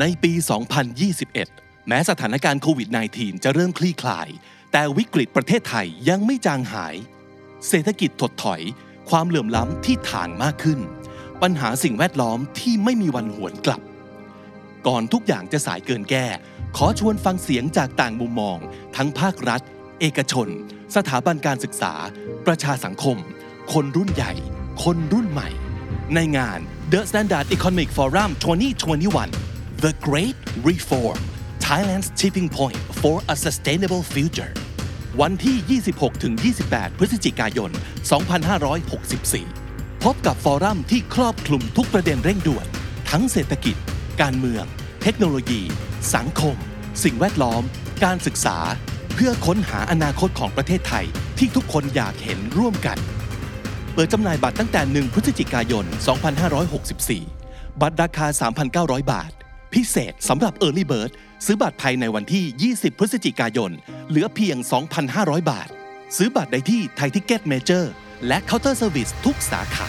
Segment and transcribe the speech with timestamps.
[0.00, 0.32] ในปี
[1.10, 4.28] 2021 แม้สถานการณ์โควิด -19 จะเริ่มคลี่คลาย
[4.72, 6.94] แต่วิกฤตประเทศไทยยังไม่จางหาย
[7.68, 8.60] เศรษฐกิจถดถอย
[9.10, 10.80] ความเหลื่อมล้ำที่ถางมากขึ้น
[11.42, 13.82] ปัญหาสิ่งแวดล้อมที่ไม่มีวันหวนกลับ
[14.86, 16.26] ก่อนทุกอย่างจะสายเกินแก้
[16.76, 18.58] ขอชวนฟังเสียงจากต่างมุมมอง
[18.96, 19.60] ทั้งภาครัฐ
[20.00, 20.48] เอกชน
[20.96, 21.94] สถาบันการศึกษา
[22.46, 23.16] ประชาสังคม
[23.72, 24.32] คนรุ่นใหญ่
[24.84, 25.48] คนรุ่นใหม่
[26.14, 26.58] ในงาน
[26.92, 29.47] The Standard Economic Forum 2021
[29.86, 30.34] The Great
[30.64, 31.20] Reform
[31.60, 34.52] Thailand's Tipping Point for a Sustainable Future
[35.20, 35.80] วันที่
[36.44, 37.70] 26-28 พฤศจิกายน
[39.26, 42.66] 2564 พบกับฟอรัมที่ครอบคลุมทุกประเด็นเร่งด่วน
[43.10, 43.76] ทั้งเศรษฐกิจ
[44.20, 44.64] การเมือง
[45.02, 45.62] เทคโนโลยี
[46.14, 46.56] สังคม
[47.04, 47.62] สิ่งแวดล้อม
[48.04, 48.58] การศึกษา
[49.14, 51.06] เพื่อค้นหาอนาคตของประเทศไทย
[51.38, 52.98] ที่ทุกคนอยากเห็นร่วมกัน
[53.94, 55.84] เปิดจำหน่ายบัตรตั้งแต่ 1 พฤศจิกายน
[56.62, 58.26] 2564 บัตรราคา
[58.68, 59.30] 3,900 บาท
[59.74, 61.10] พิเศษสำหรับ Early Bird
[61.46, 63.72] ซื้อบัตรภายในวันที่ 20 พฤศจิกายน
[64.08, 64.56] เหลือเพียง
[65.04, 65.68] 2,500 บาท
[66.16, 67.92] ซื้อบัตรได้ที่ Thai Ticket Major
[68.26, 69.88] และ Counter Service ทุกสาขา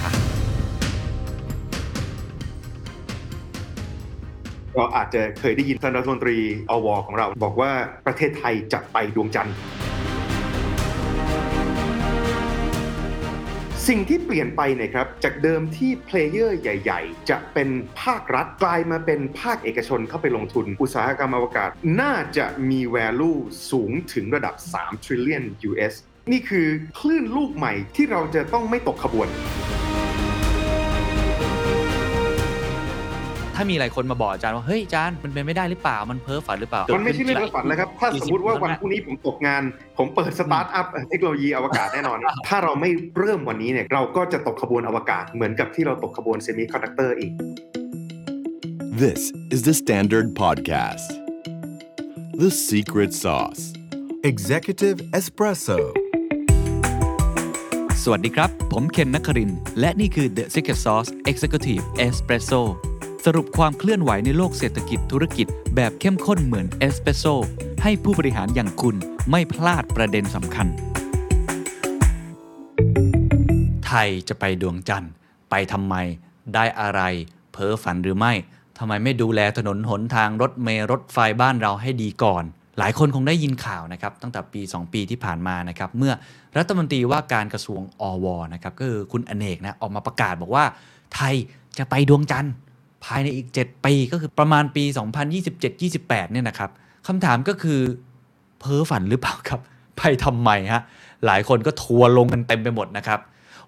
[4.76, 6.38] ก็อาจจะเคยได้ยินท่านรัฐมนตรี
[6.70, 7.72] อวของเรา บอกว่า
[8.08, 9.56] ประเทศไทยจะไปดวงจันทร์
[13.90, 17.70] สิ่งที่เปลี่ยนไปเนี่ยครับจากเดิมที่เพลเยอร์ใหญ่ ๆ จะเป็น
[18.02, 21.70] ภาครัฐกลายมาเป็นภาคเอกชนเข้าไปลงทุน อุตสาหกรรมอวกาศ
[22.02, 23.40] น่าจะมี value
[23.72, 25.94] สูงถึงระดับ 3 trillion US
[26.31, 26.68] นี่คือ
[27.00, 29.28] คลื่นลูกใหม่ที่เราจะต้องไม่ตกขบวน
[33.62, 39.64] ถ้ามีหลายคนมาบอกอาจารย์ว่าเฮ้ยอาจารย์มันเป็นไม่ได้หรือเปล่ามันเพ้อฝันหรือเปล่ามันไม่ใช่เรื่องฝันแล้วครับถ้าสมมติว่าวันพรุ่งนี้ผมตกงาน
[39.98, 47.32] ผมเปิดสตาร์ทอัพเทคโนโลยีอวกาศแน่นอน ถ้าเราไม่เริ่มวันนี้เนี่ยเราก็จะตกขบวนอวกาศเหมือนกับที่เราตกขบวน semiconductor อีก
[49.04, 49.22] This
[49.54, 51.10] is the Standard Podcast.
[52.44, 53.64] The Secret Sauce.
[54.32, 55.80] Executive Espresso
[58.03, 62.62] สวัสดีครับ ผมเคนนักครินทร์และนี่คือ The Secret Sauce Executive Espresso
[63.25, 67.25] สรุปความเคลื่อนไหวในโลกเศรษฐกิจธุรกิจ แบบเข้มข้นเหมือนเอสเปรสโซ
[67.84, 68.96] ให้ผู้บริหารอย่างคุณ
[69.31, 70.68] ไม่พลาดประเด็นสำคัญ
[73.85, 75.12] ไทยจะไปดวงจันทร์
[75.50, 75.96] ไปทำไม
[76.53, 77.02] ได้อะไร
[77.52, 78.34] เพ้อฝันหรือไม่
[78.78, 82.44] ทำไมไม่ดูแลถนนหนทางรถเมล์รถไฟบ้านเราให้ดีก่อน
[82.80, 86.13] หลายคนคงได้ยินข่าวนะครับ ตั้งแต่ปี 2 ปีที่ผ่านมานะครับ เมื่อ
[86.57, 90.66] รัฐมนตรีว่าการกระทรวงอวนะครับก็คือคุณอเนกนะออกมาประกาศบอกว่า
[91.16, 91.36] ไทย
[91.78, 94.84] จะไปดวงจันทร์ายในอีก 7 ปีก็คือประมาณปี
[95.58, 96.70] 2027-28เนี่ยนะครับ
[97.08, 97.80] คำถามก็คือ
[98.59, 99.59] เพ้อฝันหรือเปล่าครับ
[99.97, 100.81] ไปทำไมฮะ
[101.25, 103.19] หลายคนก็ทัวร์ลงกันเต็มไปหมดนะครับ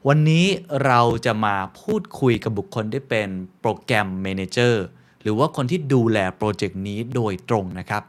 [0.07, 0.45] วันนี้
[0.85, 3.29] เราจะมาพูดคุยกับบุคคลที่เป็น
[3.61, 4.83] โปรแกรมเมเนเจอร์
[5.21, 8.01] หรือว่าคนที่ดูแลโปรเจกต์นี้โดยตรงนะครับ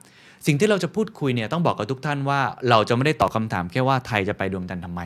[0.46, 2.40] สิ่งที่เราจะพูดคุยเนี่ยต้องบอกกับทุกท่านว่า
[2.70, 5.00] เราจะไม่ได้ตอบคำถามแค่ว่าไทยจะไปดวงจันทร์ทำไม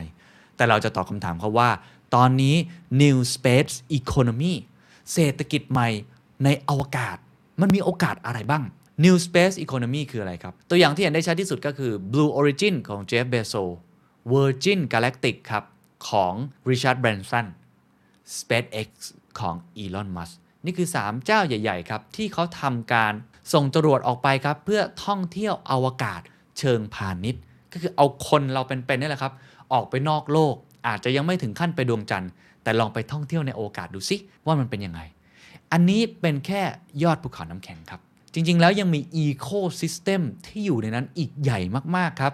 [0.55, 1.69] แต่เราจะตอบคำถามเขาว่า
[2.15, 2.55] ตอนนี้
[3.01, 4.53] New Space Economy
[5.13, 5.89] เศรษฐกิจใหม่
[6.43, 7.17] ในอวกาศ
[7.61, 8.63] มันมีโอกาสอะไรบ้าง
[9.05, 13.71] New Space Economy คืออะไรครับ ตัวอย่างที่เห็นได้ชัดที่สุดก็คือ Blue Origin ของ Jeff Bezos
[14.33, 15.63] Virgin Galactic ครับ
[16.09, 16.33] ของ
[16.69, 17.45] Richard Branson
[18.37, 18.89] SpaceX
[19.39, 20.33] ของ Elon Musk
[20.65, 23.13] นี่คือ 3 เจ้าใหญ่ ๆ ครับ ที่เขาทำการ
[23.53, 26.21] ส่งจรวดออกไปครับ เพื่อท่องเที่ยวอวกาศ
[26.59, 29.33] เชิงพาณิชย์ ก็คือเอาคนเราเป็นๆนี่แหละครับ
[29.73, 30.55] ออกไปนอกโลก
[30.87, 32.31] อาจจะยังไม่ถึงขั้นไปดวงจันทร์
[32.63, 35.01] แต่ลองไปท่องเที่ยวในโอกาศดูสิว่ามันเป็นยังไง
[35.71, 36.61] อันนี้เป็นแค่
[37.03, 38.01] ยอดภูเขาน้ำแข็งครับ
[38.33, 39.47] จริง ๆ แล้วยังมีอีโค
[39.81, 41.59] ซิสเต็มที่อยู่ในนั้นอีกใหญ่
[41.95, 42.33] มากๆครับ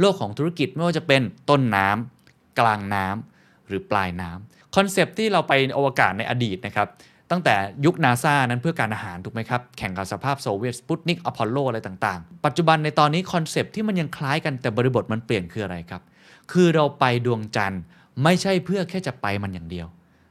[0.00, 6.88] โลกของธุรกิจไม่ว่าจะเป็นต้นน้ำกลางน้ำหรือปลายน้ำคอนเซปที่เราไปอวกาศในอดีตนะครับ
[7.30, 16.02] ตั้งแต่ยุคนาซานั้นเพื่อการทหารถูกไหมครับ แข่งกับสหภาพโซเวียตสปุตนิกอพอลโลอะไรต่างๆ ปัจจุบันในตอนนี้ concept ที่มันยังคล้ายกันแต่บริบทมันเปลี่ยนคืออะไรครับ
[16.52, 17.82] คือเราไปดวงจันทร์
[18.24, 19.86] ไม่ใช่เพื่อแค่จะไปมันอย่างเดียว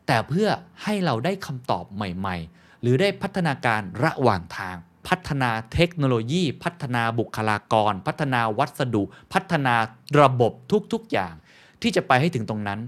[0.08, 0.50] แต่เพื่อ
[0.84, 4.76] ให้เราได้คำตอบใหม่ๆ หรือได้พัฒนาการระหว่างทาง
[5.08, 9.76] พัฒนาเทคโนโลยี พัฒนาบุคลากร พัฒนาวัสดุ พัฒนา
[10.22, 10.52] ระบบ
[10.94, 11.34] ทุกๆอย่าง
[11.82, 12.80] ที่จะไปให้ถึงตรงนั้น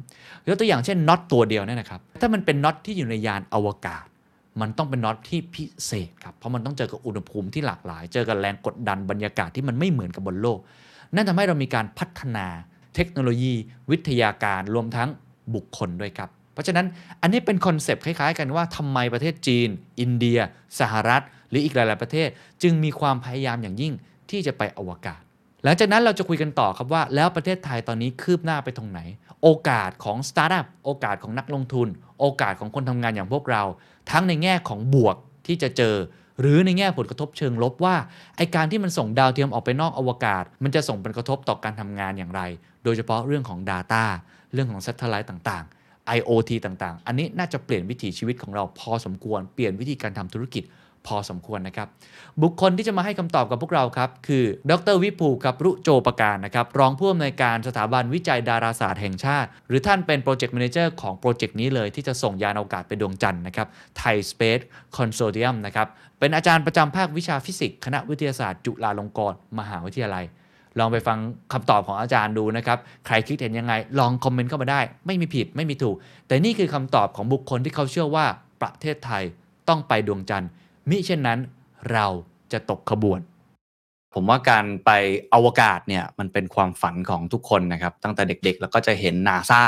[0.48, 4.06] ยกตัวอย่างเช่นน็อตตัวเดียวเนี่ยนะครับ ถ้ามันเป็นน็อตที่อยู่ในยานอวกาศ
[4.62, 10.60] มันต้องเป็นน็อตที่พิเศษครับเพราะมันต้องเจอกับอุณหภูมิที่หลากหลาย เจอกับแรงกดดันบรรยากาศที่มันไม่เหมือนกับบนโลก
[11.16, 12.46] นั่นทำให้เรามีการพัฒนา
[12.96, 13.54] เทคโนโลยี
[13.92, 15.10] วิทยาการรวมทั้ง
[15.56, 16.30] บุคคลด้วยครับ
[16.60, 16.86] เพราะฉะนั้น
[17.22, 19.70] อันนี้เป็น concept คล้ายๆ กันว่าทำไมประเทศจีน
[20.00, 20.40] อินเดีย
[20.80, 22.30] สหรัฐ หรืออีกหลาย ๆ ประเทศ
[22.64, 23.94] จึงมีความพยายามอย่างยิ่ง
[24.30, 25.22] ที่จะไปอวกาศ
[25.64, 29.00] หลังจากนั้นเราจะคุยกันต่อครับว่า แล้วประเทศไทยตอนนี้คืบหน้าไปตรงไหน
[29.44, 31.88] โอกาสของสตาร์ทอัพโอกาสของนักลงทุน
[32.20, 33.64] โอกาสของคนทำงานอย่างพวกเรา
[34.12, 35.16] ทั้งในแง่ของบวก
[35.48, 35.96] ที่จะเจอ
[36.40, 37.96] หรือในแง่ผลกระทบเชิงลบว่า
[38.38, 42.42] ไอ้การที่มันส่งดาวเทียมออกไปนอกอวกาศ มันจะส่งผลกระทบต่อการทำงานอย่างไร
[42.84, 44.04] โดยเฉพาะเรื่องของ Data
[44.54, 45.79] เรื่องของ Satellite ต่างๆ
[46.18, 50.66] IoT ต่างๆ อันนี้น่าจะเปลี่ยนวิถีชีวิตของเราพอสมควร เปลี่ยนวิธีการทำธุรกิจ
[51.08, 51.88] พอสมควรนะครับ
[52.42, 63.68] บุคคลที่จะมาให้คำตอบกับพวกเราครับ คือ ดรวิภูกับรุโจประการนะครับ รองผู้อำนวยการสถาบันวิจัยดาราศาสตร์แห่งชาติ หรือท่านเป็น project manager ของ project นี้เลยที่จะส่งยานอวกาศไปดวงจันทร์นะครับ
[63.98, 64.60] Thai Space
[64.96, 65.88] Consortium นะครับ
[66.20, 70.26] เป็นอาจารย์ประจำภาควิชาฟิสิกส์คณะวิทยาศาสตร์ จุฬาลงกรณ์มหาวิทยาลัย
[70.80, 71.18] ลองไปฟัง
[71.54, 75.96] คำตอบของอาจารย์ดูนะครับ ใครคิดเห็นยังไง ลอง comment เข้ามาได้ ไม่มีผิดไม่มีถูก
[76.28, 78.26] แต่นี่คือคำตอบของบุคคลที่เขาเชื่อว่า
[78.62, 79.24] ประเทศไทย
[79.70, 80.50] ต้องไปดวงจันทร์
[80.90, 81.40] มิเช่นนั้น
[81.94, 82.08] เรา
[82.52, 83.20] จะตกขบวน
[84.14, 84.92] ผมว่าการไป
[85.34, 89.64] อวกาศเนี่ยมันเป็นความฝันของทุกคนนะครับ ตั้งแต่เด็กๆ แล้วก็จะเห็นนาซา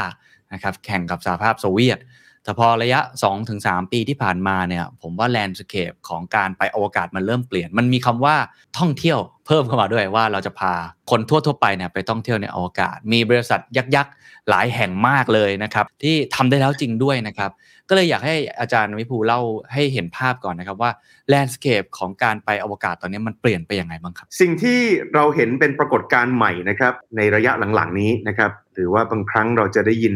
[0.53, 1.99] นะครับแข่งกับสหภาพโซเวียต
[2.43, 2.99] แต่พอระยะ
[3.45, 8.35] 2-3 ปีที่ผ่านมาเนี่ยผมว่า landscape ของการไปอวกาศมันเริ่มเปลี่ยน มันมีคำว่า
[8.77, 9.19] ท่องเที่ยว
[9.51, 10.73] เพิ่มเข้ามาด้วยว่าเราจะพา
[11.11, 13.59] คนทั่วๆไปเนี่ยไปท่องเที่ยวในอวกาศ มีบริษัท
[13.95, 17.51] ยักษ์ๆหลายแห่งมากเลยนะครับ ที่ทำได้แล้วจริงด้วยนะครับ
[17.89, 19.41] ก็เลยอยากให้อาจารย์วิภูเล่า
[19.73, 20.91] ให้เห็นภาพก่อนนะครับว่า
[21.29, 24.79] แลนด์สเคปของการไปอวกาศตอนนี้มันเปลี่ยนไปยังไงบ้างครับ สิ่งที่
[25.13, 30.15] เราเห็นเป็นปรากฏการณ์ใหม่นะครับในระยะหลังๆนี้นะครับหรือว่าบางครั้งเราจะได้ยิน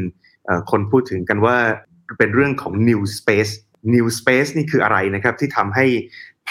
[0.72, 1.58] คนพูดถึงกันว่า
[2.18, 3.52] เป็นเรื่องของ new space
[3.96, 5.86] new space นี่คืออะไรนะครับที่ทำให้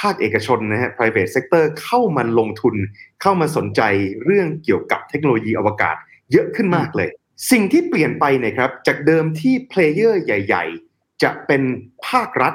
[0.00, 2.74] ภาคเอกชนนะฮะ private sector เข้ามาลงทุน
[3.22, 3.80] เข้ามาสนใจ
[4.24, 5.96] เรื่องเกี่ยวกับเทคโนโลยีอวกาศ
[6.32, 7.08] เยอะขึ้นมากเลย
[7.50, 10.64] สิ่งที่เปลี่ยนไปเนะครับ จากเดิมที่ player ใหญ่
[10.94, 11.62] ๆ จะเป็น
[12.08, 12.54] ภาครัฐ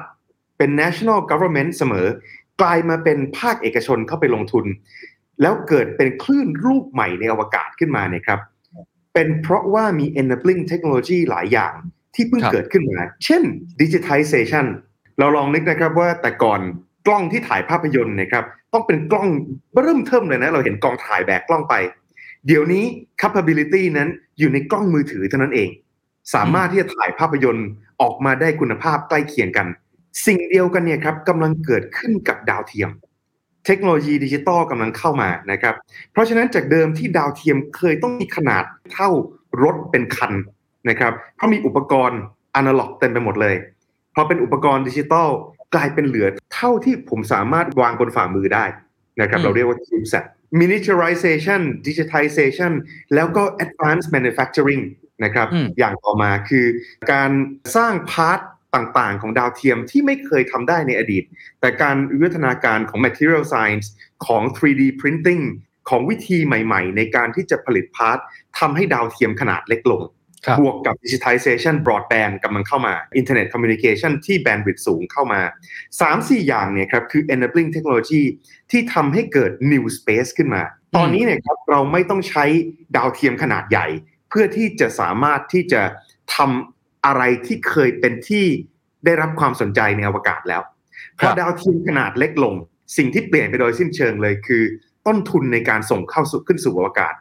[0.57, 2.07] เป็น national government เสมอ
[2.61, 4.65] กลายมาเป็นภาคเอกชนเข้าไปลงทุน
[5.41, 8.39] แล้วเกิดเป็นคลื่นรูปใหม่ในอวกาศขึ้นมาเนี่ยครับ
[9.13, 11.73] เป็นเพราะว่ามี enabling technology หลายอย่าง
[12.15, 13.43] ที่เพิ่งครับเกิดขึ้นมา เช่น
[13.81, 14.65] digitization
[15.19, 16.61] เราลองนึกนะครับว่าแต่ก่อน
[17.09, 19.27] กล้องที่ถ่ายภาพยนตร์เนะครับต้องเป็นกล้อง
[19.81, 21.75] เริ่มเทิมเลยนะเราเห็นกองถ่ายแบกกล้องไป
[22.47, 22.83] เดี๋ยวนี้
[23.21, 24.09] capability นั้น
[24.39, 25.69] อยู่ในกล้องมือถือเท่านั้นเอง
[26.33, 27.67] สามารถที่จะถ่ายภาพยนตร์
[28.01, 29.67] ออกมาได้คุณภาพใกล้เคียงกัน
[30.25, 32.89] สิ่งเดียวกันเนี่ยครับกำลังเกิดขึ้นกับดาวเทียม
[33.65, 35.75] เทคโนโลยีดิจิตอลกำลังเข้ามานะครับ
[36.11, 38.63] เพราะฉะนั้นจากเดิมที่ดาวเทียมเคยต้องมีขนาด
[38.93, 39.09] เท่า
[39.63, 40.33] รถเป็นคัน
[40.89, 42.19] นะครับเพราะมีอุปกรณ์
[42.55, 43.55] อนาล็อกเต็มไปหมดเลย
[44.15, 45.29] พอเป็นอุปกรณ์ดิจิตอล
[45.75, 48.65] กลายเป็นเหลือเท่าที่ผมสามารถวางบนฝ่ามือได้
[49.21, 50.25] นะครับอืมเราเรียกว่า CubeSat
[50.59, 52.71] miniaturization digitization
[53.15, 54.83] แล้วก็ advanced manufacturing
[55.23, 56.65] นะครับอืมอย่างต่อมาคือ
[57.11, 57.31] การ
[57.75, 58.39] สร้าง part
[58.75, 61.23] ต่างๆ ของดาวเทียมที่ไม่เคยทำได้ในอดีต
[61.59, 63.87] แต่การวิวัฒนาการของ material science
[64.25, 65.43] ของ 3D printing
[65.89, 68.17] ของวิธีใหม่ๆ ในการที่จะผลิต part
[68.59, 70.11] ทำให้ดาวเทียมขนาดเล็กลงครั
[70.53, 75.41] บบวกกับ digitization broadband กำลังเข้ามา internet communication ที่ bandwidth สูงเข้ามา
[75.91, 78.23] 3-4 อย่างเนี่ยครับคือ enabling technology
[78.71, 80.63] ที่ทำให้เกิด new space ขึ้นมา
[80.95, 82.45] ตอนนี้เนี่ยครับเราไม่ต้องใช้
[82.95, 83.87] ดาวเทียมขนาดใหญ่
[84.29, 85.81] เพื่อที่จะสามารถที่จะ
[86.35, 88.45] ทำอะไรที่เคยเป็นที่
[89.05, 90.61] ได้รับความสนใจในอวกาศแล้ว
[91.19, 92.55] พครัอบดาวเทียมขนาดเล็กลง
[92.97, 94.63] สิ่งที่เปลี่ยนไปโดยสิ้นเชิงเลยคือ
[95.07, 97.13] ต้นทุนในการส่งเข้าสู่ขึ้นสู่อวกาศ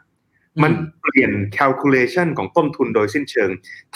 [0.63, 0.71] มัน
[1.01, 3.49] เปลี่ยน calculation ของต้นทุนโดยสิ้นเชิง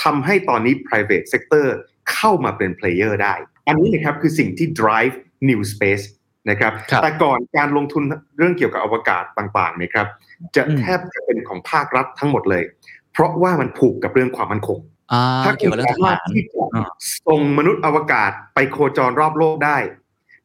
[0.03, 1.65] ทำให้ตอนนี้ private sector
[2.13, 3.33] เข้ามาเป็น player ได้
[3.67, 5.15] อันนี้นะครับคือสิ่งที่ drive
[5.49, 6.03] new space
[6.49, 8.03] นะครับครับแต่ก่อนการลงทุน
[8.37, 10.07] เรื่องเกี่ยวกับอวกาศต่างๆเนะครับ
[10.55, 12.63] จะอืมแทบจะเป็นของภาครัฐทั้งหมดเลย
[13.11, 14.79] เพราะว่ามันผูกกับเรื่องความมั่นคง
[15.13, 16.89] อ่าถ้าเกี่คุยวณกับเรื่องทสามารถหารที่จะอ่า
[17.27, 19.77] ส่งมนุษย์อวกาศไปโคจรรอบโลกได้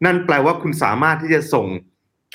[0.05, 1.67] นั่นแปลว่าคุณสามารถที่จะส่ง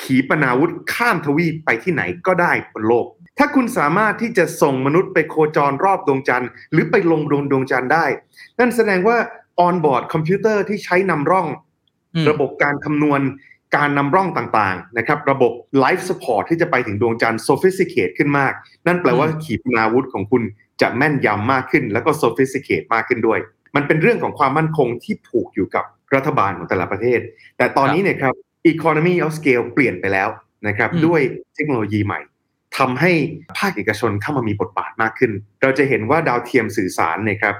[0.02, 3.08] ขีปนาวุธข้ามทวีปไปที่ไหนก็ได้บนโลก
[3.40, 8.06] ถ้าคุณสามารถที่จะส่งมนุษย์ไปโคจรรอบดวงจันทร์ หรือไปลงดวงดวงจันทร์ได้
[8.60, 9.18] นั่นแสดงว่า
[9.68, 11.48] on board คอมพิวเตอร์ที่ใช้นำร่อง
[12.16, 13.22] อืมระบบการคำนวณ
[13.76, 15.52] การนำร่องต่างๆนะครับระบบ
[15.84, 18.54] Life Support ที่จะไปถึงดวงจันทร์ sophisticate ขึ้นมาก
[18.88, 20.44] นั่นแปลว่าขีปนาวุธของคุณ
[20.82, 23.40] จะแม่นยำมากขึ้น แล้วก็ sophisticate มากขึ้นด้วย
[23.76, 25.86] มันเป็นเรื่องของความมั่นคงที่ผูกอยู่กับ
[26.16, 27.20] รัฐบาลของแต่ละประเทศ
[27.58, 28.34] แต่ตอนนี้เนี่ยครับ
[28.72, 30.30] economy of scale เปลี่ยนไปแล้ว
[30.68, 31.22] นะครับอืมด้วย
[31.56, 32.20] เทคโนโลยีใหม่
[32.78, 33.12] ทำให้
[33.58, 37.56] ภาคเอกชนเข้ามามีบทบาทมากขึ้น เราจะเห็นว่าดาวเทียมสื่อสารเนยครับ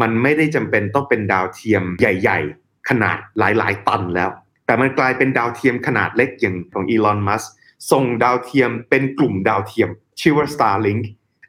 [0.00, 4.30] มันไม่ได้จำเป็นต้องเป็นดาวเทียมใหญ่ ๆ ขนาดหลายๆ ตันแล้ว
[4.66, 7.42] แต่มันกลายเป็นดาวเทียมขนาดเล็กอย่างของอีลอนมัส
[7.92, 9.88] ส่งดาวเทียมเป็นกลุ่มดาวเทียม
[10.20, 11.02] ชื่อว่า Starlink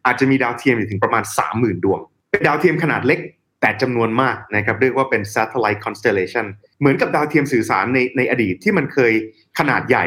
[0.05, 1.23] อาจจะมีดาวเทียมอยู่ถึงประมาณ
[1.53, 1.99] 30,000 ดวง
[2.31, 3.19] เป็นดาวเทียมขนาดเล็ก
[3.67, 6.45] แต่จำนวนมากนะครับเรียกว่าเป็น satellite constellation
[6.79, 9.13] เหมือนกับดาวเทียมสื่อสารในในอดีตที่มันเคย
[9.59, 10.05] ขนาดใหญ่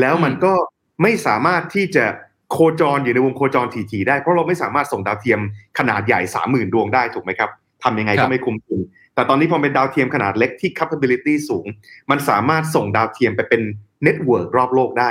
[0.00, 0.52] แล้วมันก็
[1.02, 2.04] ไม่สามารถที่จะ
[2.50, 5.40] โคจรอยู่ในวงโคจรถี่ๆได้ เพราะเราไม่สามารถส่งดาวเทียม
[5.78, 7.50] ขนาดใหญ่30,000ดวงได้ถูกไหมครับ
[7.82, 8.80] ทำยังไงครัก็บไม่คุ้มทุน
[9.14, 11.66] แต่ตอนนี้พอเป็นดาวเทียมขนาดเล็กที่ capability สูง
[12.10, 13.62] มันสามารถส่งดาวเทียมไปเป็น
[14.02, 15.10] network รอบโลกได้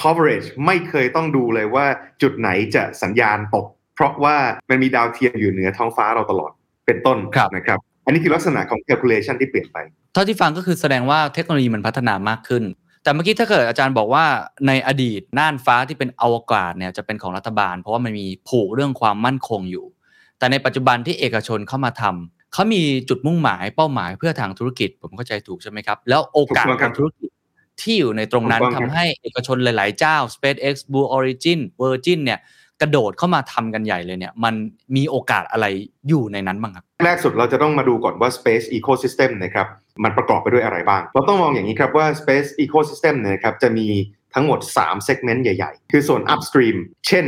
[0.00, 1.86] coverage ไม่เคยต้องดูเลยว่า
[2.22, 4.36] จุดไหนจะสัญญาณตก เพราะว่า
[4.70, 6.52] มันมีดาวเทียมอยู่เหนือท้องฟ้าเราตลอด
[6.90, 9.78] เป็นต้นครับนะครับ อันนี้คือลักษณะของ calculation ที่เปลี่ยนไป
[10.12, 12.64] เท่าที่ฟังก็คือแสดงว่าเทคโนโลยีมันพัฒนามากขึ้น
[13.02, 14.24] แต่เมื่อกี้ถ้าเกิดอาจารย์บอกว่า
[14.66, 19.86] ในอดีตน่านฟ้าที่เป็นอวกาศเนี่ยจะเป็นของรัฐบาล เพราะว่ามันมีผูกเรื่องความมั่นคงอยู่
[20.38, 27.30] แต่ในปัจจุบันที่เอกชนเข้ามาทำเขามีจุดมุ่งหมายเป้าหมายเพื่อทางธุรกิจ ผมเข้าใจถูกใช่ไหมครับ แล้วโอกาสถูกต้องครัทาบงธุรกิจ
[27.80, 32.38] ที่อยู่ในตรงนั้นถูกต้องครับทำให้เอกชนหลาย ๆ เจ้า SpaceX Blue Origin Virgin เนี่ย
[32.80, 34.54] กระโดดเข้ามาทำกันใหญ่เลยเนี่ยมัน
[34.96, 35.66] มีโอกาสอะไร
[36.08, 39.66] อยู่ในนั้นบ้างครับ แรกสุดเราจะต้องมาดูก่อนว่า space ecosystem นะครับ
[40.04, 43.86] มันประกอบไปด้วยอะไรบ้าง เราต้องมองอย่างนี้ครับว่า space ecosystem เนี่ยนะครับจะมี
[44.34, 46.76] ทั้งหมด 3 segment ใหญ่ ๆ คือส่วน upstream
[47.08, 47.26] เช่น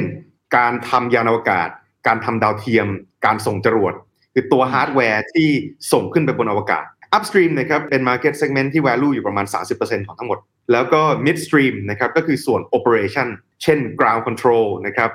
[0.56, 1.68] การทำยานอวกาศ
[2.06, 2.86] การทำดาวเทียม
[3.26, 3.94] การส่งจรวด
[4.34, 5.48] คือตัวฮาร์ดแวร์ที่
[5.92, 6.84] ส่งขึ้นไปบนอวกาศ
[7.16, 10.38] upstream นะครับเป็น market segment ที่ value อยู่ประมาณ 30%ของทั้งหมด
[10.72, 13.28] แล้วก็ midstream นะครับก็คือส่วน operation
[13.62, 15.10] เช่น ground control นะครับ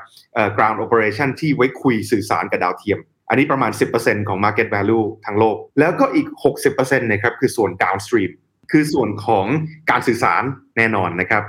[0.58, 3.00] ground operation ที่ไว้คุยสื่อสารกับดาวเทียม
[3.30, 6.28] อันนี้ประมาณ 10%ของ market value ทั้งโลก แล้วก็อีก
[6.66, 8.32] 60%นะครับคือส่วน downstream
[8.72, 9.46] คือส่วนของ
[9.92, 10.44] การสื่อสาร
[10.78, 11.44] แน่นอนนะครับ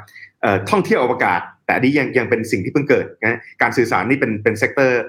[0.71, 5.03] ท่องเที่ยวอวกาศ แต่อันนี้ยังยังเป็นสิ่งที่เพิ่งเกิดนะการสื่อสารนี่เป็นเป็น sector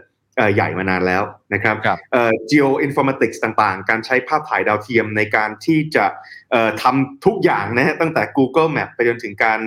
[0.53, 6.05] ใหญ่มานานแล้วนะครับครับเอ่อ geoinformatics ต่างๆ การใช้ภาพถ่ายดาวเทียมในการที่จะ
[6.51, 9.59] เอ่อทำทุกอย่างนะฮะตั้งแต่ Google Map ไปจนถึงการ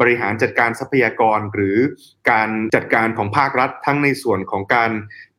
[0.00, 1.76] บริหารจัดการทรัพยากร หรือ
[2.30, 4.90] การจัดการของภาครัฐทั้งในส่วนของการ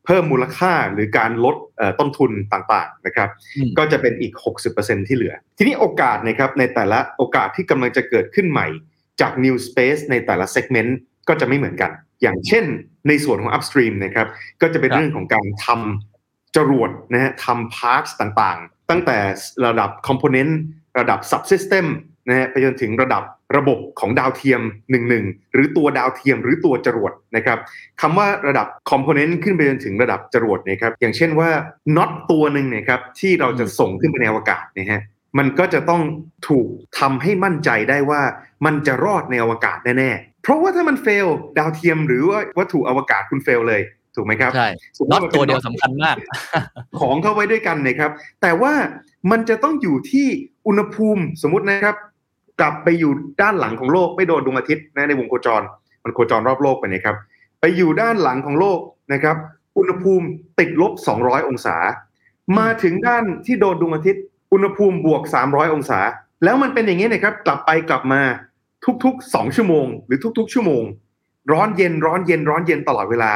[0.06, 4.32] เพิ่มมูลค่าหรือการลดเอ่อต้นทุนต่างๆนะครับอืมก็จะเป็นอีก
[4.70, 8.68] 60%ที่เหลือ ทีนี้โอกาสนะครับในแต่ละโอกาสที่กำลังจะเกิดขึ้นใหม่
[9.20, 10.90] จาก new space ในแต่ละ segment
[11.28, 11.90] ก็จะไม่เหมือนกัน
[12.22, 12.64] อย่างเช่น
[13.08, 14.26] ในส่วนของ upstream นะครับ
[14.62, 19.18] ก็จะเป็นครับเรื่องของการทำจรวดนะฮะทำ parts ต่างๆ ตั้งแต่
[19.66, 20.52] ระดับ component
[20.98, 21.86] ระดับ subsystem
[22.28, 23.22] นะฮะไปจนถึงระดับ
[23.56, 24.62] ระบบของดาวเทียม
[25.08, 27.58] 11 หรือตัวดาวเทียมหรือตัวจรวดนะครับ
[28.00, 31.50] คำว่าระดับ component ขึ้นไปจนถึงระดับจรวดเนะครับอย่างเช่นว่า
[31.96, 35.00] น็อตตัวหนึ่งเนะครับที่เราจะส่งขึ้นไปในอวกาศนะฮะ
[35.38, 36.02] มันก็จะต้อง
[36.48, 36.66] ถูก
[36.98, 38.22] ทำให้มั่นใจได้ว่า
[38.64, 41.26] มันจะรอดในอวกาศแน่ๆ เพราะว่าถ้ามันเฟล
[41.58, 43.82] ดาวเทียมหรือว่าวัตถุอวกาศคุณเฟลเลย
[44.14, 44.68] ถูกไหมครับใช่
[44.98, 46.16] สมมุน็อติตว่าตัวป็นเดียวสำคัญมาก
[47.00, 48.10] ของเข้าไว้ด้วยกันนะครับ
[48.42, 48.72] แต่ว่า
[49.30, 50.26] มันจะต้องอยู่ที่
[50.66, 51.96] อุณหภูมิสมมตินะครับ
[52.60, 55.62] กลับไปอยู่ด้านหลังของโลกไม่โดนดวงอาทิตย์นะในวงโคจร
[56.02, 57.16] มันโคจรรอบโลกไปนะครับ
[57.60, 58.78] ไปอยู่ด้านหลังของโลก
[59.12, 59.36] นะครับ
[59.78, 60.26] อุณหภูมิ
[60.58, 61.76] ติดลบ 200 องศา
[62.58, 64.22] มาถึงด้านที่โดนดวงอาทิตย์
[64.52, 66.00] อุณหภูมิบวก 300 องศา
[66.44, 68.22] แล้วมันเป็นอย่างนี้นะครับ กลับไปกลับมา
[69.04, 70.84] ทุกๆ 2 ชั่วโมง หรือทุก ๆ ชั่วโมง
[71.52, 73.32] ร้อนเย็นร้อนเย็นร้อนเย็นตลอดเวลา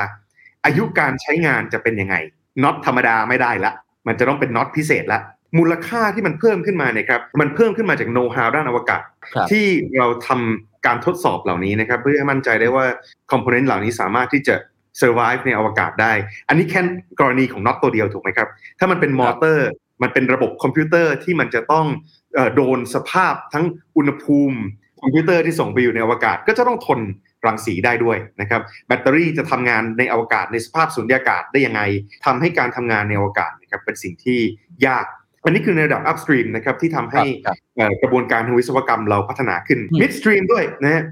[0.65, 2.15] อายุการใช้งานจะเป็นยังไง
[2.63, 3.73] น็อตธรรมดาไม่ได้ละ
[4.07, 5.21] มันจะต้องเป็นน็อตพิเศษละ
[5.59, 9.03] มูลค่าที่มันเพิ่มขึ้นมาเนี่ยครับมันเพิ่มขึ้นมาจากโน้ตฮาวด้านอวกาศ
[9.35, 9.67] ครับที่
[9.99, 12.85] เราทำการทดสอบเหล่านี้นะครับ เพื่อให้มั่นใจได้ว่า
[13.33, 14.55] คอมโพเนนต์เหล่านี้สามารถที่จะ
[15.01, 16.13] survive ในอวกาศได้
[16.49, 16.81] อันนี้แค่
[17.21, 18.49] กรณีของน็อตตัวเดียวถูกไหมครับ
[18.79, 19.69] ถ้ามันเป็นมอเตอร์
[20.03, 21.87] มันเป็นระบบคอมพิวเตอร์ที่มันจะต้อง
[22.35, 23.65] เอ่อโดนสภาพทั้ง
[23.97, 24.59] อุณหภูมิ
[25.03, 27.01] คอมพิวเตอร์ที่ส่งไปอยู่ในอวกาศก็จะต้องทน
[27.47, 31.81] รังสีได้ด้วยนะครับ แบตเตอรี่จะทำงานในอวกาศในสภาพสุญญากาศได้ยังไง
[32.27, 34.39] ทำให้การทำงานในอวกาศนะครับเป็นสิ่งที่
[34.87, 35.05] ยาก
[35.45, 41.05] อันนี้คือในระดับ upstream นะครับที่ทำให้ครับเอ่อกระบวนการทางวิศวกรรมเราพัฒนาขึ้นอืม midstream ด้วยนะฮะ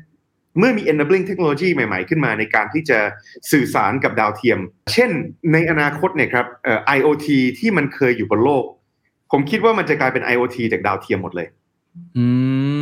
[0.59, 2.99] เมื่อมี enabling technology ใหม่ ๆ ขึ้นมาในการที่จะ
[3.53, 4.59] สื่อสารกับดาวเทียม
[4.93, 5.11] เช่น
[5.53, 7.27] ในอนาคตเนี่ยครับเอ่อ IoT
[7.59, 8.65] ที่มันเคยอยู่บนโลก
[9.33, 11.64] ผมคิดว่ามันจะกลายเป็น IoT จากดาวเทียมหมดเลยอืม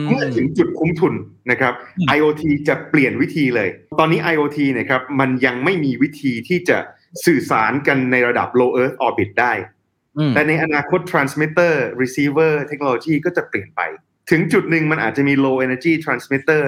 [0.08, 1.14] เมื่อถึงจุดคุ้มทุน
[1.50, 6.78] นะครับอืม IoT จะเปลี่ยนวิธีเลย ตอนนี้ IoT เนะครับมันยังไม่มีวิธีที่จะ
[7.26, 9.52] สื่อสารกันในระดับ low earth orbit ได้
[10.18, 13.80] อืมแต่ในอนาคต transmitter receiver technology ก็จะเปลี่ยนไป
[14.30, 16.62] ถึงจุดหนึ่งมันอาจจะมี low energy transmitter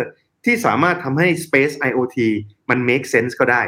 [0.45, 2.19] ที่สามารถทำให้ space IoT
[2.71, 3.63] มัน make sense ก็ได้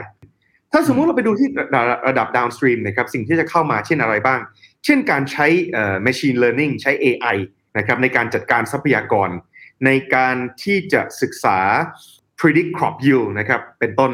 [0.72, 4.40] ถ้าสมมุติเราไปดูที่ระดับระดับ downstream นะครับ สิ่งที่จะเข้ามาเช่นอะไรบ้าง
[4.84, 7.36] เช่นการใช้เอ่อ machine learning ใช้ AI
[7.78, 9.30] นะครับในการจัดการทรัพยากร
[9.86, 11.58] ในการที่จะศึกษา
[12.38, 14.12] predict crop yield นะครับเป็นต้น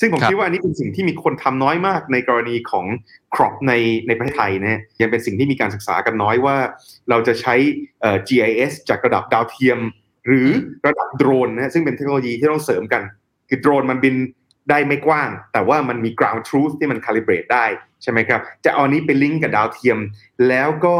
[0.00, 2.86] ซึ่งผมครับคิดว่าอันนี้เป็นสิ่งที่มีคนทำน้อยมากในกรณีของ
[3.34, 3.72] crop ใน
[4.08, 6.56] ในประเทศไทยนะฮะยังเป็นสิ่งที่มีการศึกษากันน้อยว่า
[7.10, 7.54] เราจะใช้
[8.00, 9.78] เอ่อ GIS จากระดับดาวเทียม
[10.26, 10.48] หรือ
[10.86, 13.02] ระดับโดรนนะฮะซึ่งเป็นเทคโนโลยีที่ต้องเสริมกัน
[13.48, 14.16] คือโดรนมันบิน
[14.70, 17.66] ได้ไม่กว้าง แต่ว่ามันมี ground truth ที่มัน calibrate ได้
[18.02, 19.98] ใช่ไหมครับ จะเอาอันนี้ไปลิงก์กับดาวเทียม
[20.48, 20.96] แล้วก็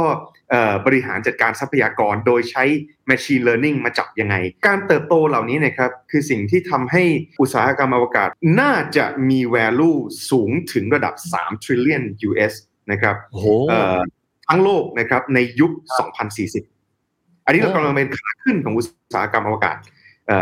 [0.50, 2.64] เอ่อบริหารจัดการทรัพยากรโดยใช้
[3.10, 4.36] machine learning มาจับยังไง
[4.66, 7.02] การเติบโตเหล่านี้นะครับคือสิ่งที่ทำให้
[7.40, 8.28] อุตสาหกรรมอวกาศ
[8.60, 9.98] น่าจะมี value
[10.30, 12.52] สูงถึงระดับ 3 trillion US
[12.90, 13.98] นะครับโอ้โหเอ่อ
[14.48, 15.72] ทั้งโลกนะครับในยุค
[16.58, 19.99] 2040 อันนี้เราโอ้กำลังเป็นขาขึ้นของอุตสาหกรรมอวกาศเอ่อ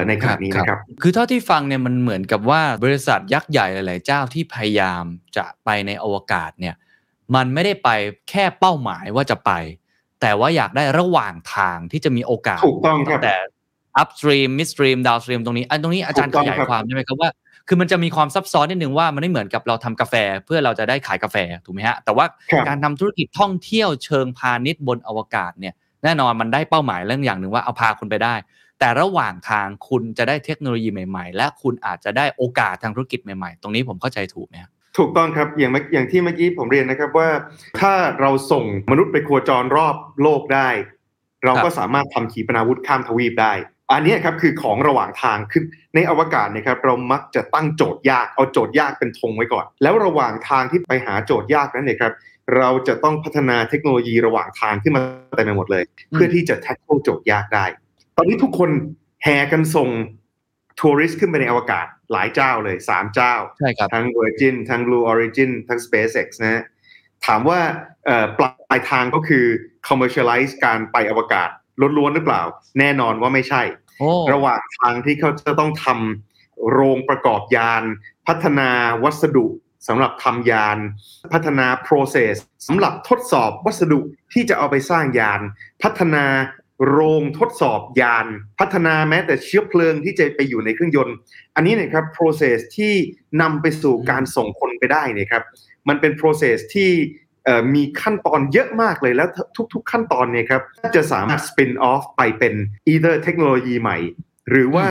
[0.08, 5.04] ในขณะนี้นะครับ คือเท่าที่ฟังเนี่ยมันเหมือนกับว่าบริษัทยักษ์ใหญ่หลาย ๆ เจ้าที่พยายาม
[5.36, 6.74] จะไปในอวกาศเนี่ย
[7.34, 7.88] มันไม่ได้ไป
[8.30, 9.50] แค่เป้าหมายว่าจะไป
[10.20, 13.36] แต่ว่าอยากได้ระหว่างทางที่จะมีโอกาสถูกต้องครับตั้แต่
[14.02, 17.30] upstream midstream downstream ตรงนี้อันตรงนี้อาจารย์ถูกต้ของยายครับความได้ไหมครับว่า
[17.68, 28.34] คือมันจะมีความซับซ้อนนิดนึงว่ามันไม่เหมือนกับเราทำกาแฟเพื่อเราจะได้ขายกาแฟถูกไหมฮะแต่ว่าครับการทำธุรกิจท่องเที่ยวเชิงพาณิชย์บนอวกาศเนี่ยแน่นอนมันได้เป้าหมายเรื่องอย่างหนึ่งว่าเอาพาคุณไปได้
[28.78, 37.28] แต่ระหว่างทางคุณจะได้เทคโนโลยีใหม่ ๆ และคุณอาจจะได้โอกาสทางธุรกิจใหม่ๆ ตรงนี้ผมเข้าใจถูกไหมครับถูกต้องครับอย่างเมื่ออย่างที่เมื่อกี้ผมเรียนนะครับว่า
[37.80, 40.68] ถ้าเราส่งมนุษย์ไปโคจรรอบโลกได้
[41.44, 43.52] เราก็สามารถทำขีปนาวุธข้ามทวีปได้
[43.92, 45.62] อันเนี้ยครับคือของระหว่างทางคือ
[45.94, 52.12] ในอวกาศเนะครับเรามักจะตั้งโจทย์ยากเอาโจทย์ยากเป็นธงไว้ก่อน แล้วระหว่างทางที่ไปหาโจทย์ยากนั้นเนี่ยครับ
[52.56, 55.02] เราจะต้องพัฒนาเทคโนโลยีระหว่างทางขึ้นมา
[55.36, 57.64] เต็มไปหมดเลยอืมเพื่อที่จะแท็กโโจทย์ยากได้
[58.20, 58.70] ตอนนี้ทุกคน
[59.22, 59.88] แห่กันส่ง
[60.78, 66.62] ทัวริสต์ขึ้นไปในอวกาศหลายเจ้าเลยสามเจ้าใช่ครับทั้ง Virgin ทั้ง Blue Origin ทั้ง SpaceX นะฮะ
[67.26, 67.60] ถามว่า
[68.06, 69.44] เอ่อปลายทางก็คือ
[69.88, 71.48] commercialize การไปอวกาศ
[71.98, 72.42] ล้วนๆหรือเปล่า
[72.78, 73.62] แน่นอนว่าไม่ใช่
[73.98, 77.82] โอ้ระหว่างทางที่เขาจะต้องทำโรงประกอบยาน
[78.26, 78.70] พัฒนา
[79.04, 79.46] วัสดุ
[79.88, 80.78] สำหรับทำยาน
[81.32, 82.34] พัฒนา process
[82.66, 84.00] สำหรับทดสอบวัสดุ
[84.32, 85.40] ที่จะเอาไปสร้างยาน
[85.82, 86.24] พัฒนา
[86.86, 88.26] โรงทดสอบยาน
[88.58, 91.16] พัฒนาแม้แต่เชื้อเพลิงที่จะไปอยู่ในเครื่องยนต์
[91.54, 92.94] อันนี้เนะครับ process ที่
[93.42, 95.42] นำไปสู่การส่งคนไปได้เนี่ยครับ
[95.88, 96.90] มันเป็น process ที่
[97.44, 99.28] เอ่อมีขั้นตอนเยอะมากเลยแล้ว
[99.72, 100.62] ทุกๆขั้นตอนเนี่ยครับ
[100.96, 102.54] จะสามารถ spin off ไปเป็น
[102.92, 103.98] either เทคโนโลยีใหม่
[104.50, 104.86] หรือว่า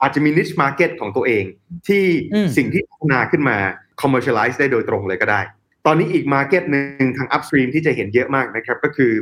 [0.00, 1.44] อาจจะมี niche market ของตัวเอง
[1.88, 3.56] ที่อืมสิ่งที่พัฒนาขึ้นมา
[4.02, 5.42] commercialize ได้โดยตรงเลยก็ได้
[5.86, 9.12] ตอนนี้อีก market หนึ่งทาง upstream ที่จะเห็นเยอะมากนะครับ ก็คือ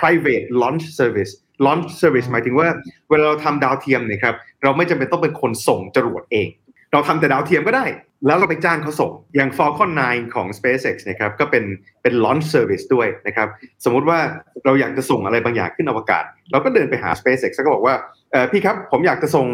[0.00, 1.32] private launch service
[1.66, 2.68] launch service หมายถึงว่า
[3.10, 6.48] เวลาเราทำดาวเทียมเนี่ยครับเราไม่จำเป็นต้องเป็นคนส่งจรวดเอง
[6.92, 7.86] เราทำแต่ดาวเทียมก็ได้
[8.26, 11.64] แล้วเราไปจ้างเขาส่ง อย่าง Falcon 9 ของ SpaceX นะครับก็เป็น
[12.02, 13.48] เป็น launch service ด้วยนะครับ
[13.84, 14.18] สมมุติว่า
[14.64, 17.94] เราอยากจะส่งอะไรบางอย่างขึ้นอวกาศ เราก็เดินไปหา SpaceX แล้วก็บอกว่า
[18.32, 19.46] เอ่อพี่ครับผมอยากจะส่ง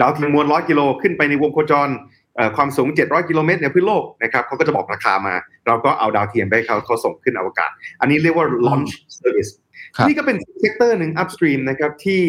[0.00, 1.88] ดาวเทียมมวลร้อยกิโลขึ้นไปในวงโคจร
[2.36, 5.34] เอ่อความสูง 700 กิโลเมตรเหนือพื้นโลกนะครับเขาก็จะบอกราคามา
[5.66, 9.69] เราก็เอาดาวเทียมไปให้เขาเขาส่งขึ้นอวกาศ อันนี้เรียกว่า launch service ครับ
[10.06, 12.20] นี่ก็เป็น sector หนึ่ง upstream นะครับที่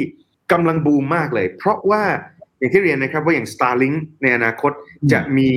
[0.52, 2.04] กำลังบูมมากเลย เพราะว่า
[2.58, 4.72] อย่างที่เรียนนะครับว่าอย่าง Starlink ในอนาคต
[5.12, 5.50] จะมี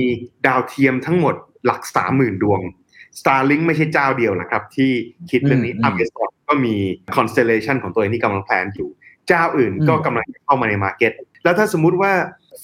[0.47, 2.61] ดาวเทียมทั้งหมดหลักสามหมื่นดวง
[3.19, 4.91] Starlink ไม่ใช่เจ้าเดียวนะครับ ที่
[5.31, 6.75] คิดเรื่องนี้อืมอืม Amazon ก็มี
[7.15, 8.89] constellation ของตัวเองที่กำลังแพลนอยู่
[9.27, 11.13] เจ้าอื่นก็อืมกำลังจะเข้ามาใน market
[11.43, 12.11] แล้วถ้าสมมุติว่า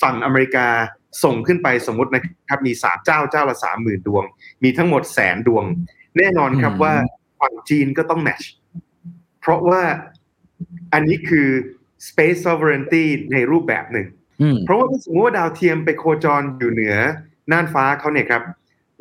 [0.02, 0.68] ฝั่งอเมริกา
[1.24, 4.24] ส่งขึ้นไปสมมตินะครับมีสามเจ้าเจ้าละสามหมื่นดวง
[4.64, 5.64] มีทั้งหมดแสนดวง
[6.18, 6.94] แน่นอนครับอืมว่า
[7.40, 8.42] ฝั่งจีนก็ต้องแมช
[9.42, 9.82] เพราะว่า
[10.94, 11.48] อันนี้คือ
[12.08, 14.08] space sovereignty ในรูปแบบหนึ่ง
[14.42, 16.96] อืมเพราะว่าถ้าสมมติว่าดาวเทียมไปโคจรอยู่เหนือ
[17.52, 18.44] น่านฟ้าเขาเนี่ยครับ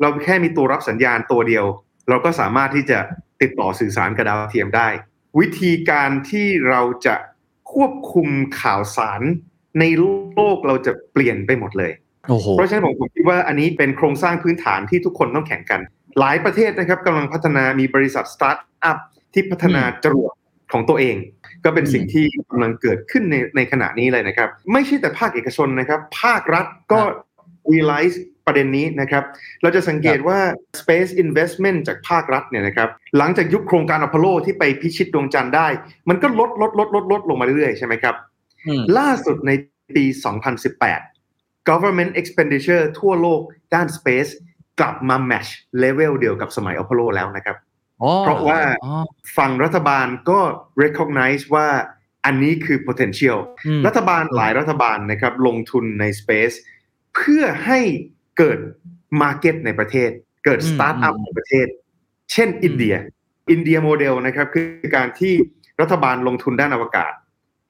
[0.01, 1.65] เราแค่มีตัวรับสัญญาณตัวเดียว
[2.09, 2.99] เราก็สามารถที่จะ
[3.41, 4.87] ติดต่อสื่อสารกับดาวเทียมได้
[5.39, 7.15] วิธีการที่เราจะ
[7.73, 8.27] ควบคุม
[8.61, 9.21] ข่าวสาร
[9.79, 11.91] ในโลกเราจะเปลี่ยนไปหมดเลย
[12.29, 15.81] โอ้โหเพราะฉะนั้นผมผมคิดว่าอันนี้เป็นโครงสร้างพื้นฐานที่ทุกคนต้องแข่งกัน
[16.19, 18.97] หลายประเทศนะครับกำลังพัฒนามีบริษัทสตาร์ทอัพ
[19.33, 20.33] ที่พัฒนาจรวด
[20.73, 21.15] ของตัวเอง
[21.65, 27.01] ก็เป็นสิ่งที่กำลังเกิดขึ้นในในขณะนี้เลยนะครับ ไม่ใช่แต่ภาคเอกชนนะครับ ภาครัฐก็
[27.71, 28.15] realize
[28.45, 29.23] ประเด็นนี้นะครับ
[29.61, 30.39] เราจะสังเกตว่า
[30.79, 35.67] space investment จากภาครัฐเนี่ยนะครับ หลังจากยุคโครงการอพอลโลที่ไปพิชิตดวงจันทร์ได้
[36.09, 38.15] มันก็ลดลดลดลดลดลงมาเรื่อยๆใช่ไหมครับ
[38.67, 39.51] อืมล่าสุดใน
[39.95, 40.05] ปี
[40.87, 43.41] 2018 government expenditure ทั่วโลก
[43.73, 44.31] ด้าน space
[44.79, 45.49] กลับมา match
[45.83, 47.70] level เดียวกับสมัยอพอลโลแล้วนะครับอ๋อ
[48.25, 48.93] เพราะว่าอ๋อ
[49.37, 50.39] ฝั่งรัฐบาลก็
[50.83, 51.67] recognize ว่า
[52.25, 53.37] อันนี้คือ potential
[53.67, 56.55] อืมรัฐบาลหลายรัฐบาลนะครับลงทุนใน Space
[57.15, 57.79] เพื่อให้
[58.37, 58.59] เกิด
[59.21, 60.09] Market ในประเทศ
[60.45, 61.67] เกิดอืม Startup อืมในประเทศ
[62.31, 62.95] เช่นอินเดีย
[63.51, 65.33] อินเดียโมเดลนะครับคือการที่
[65.81, 67.13] รัฐบาลลงทุนด้านอวกาศ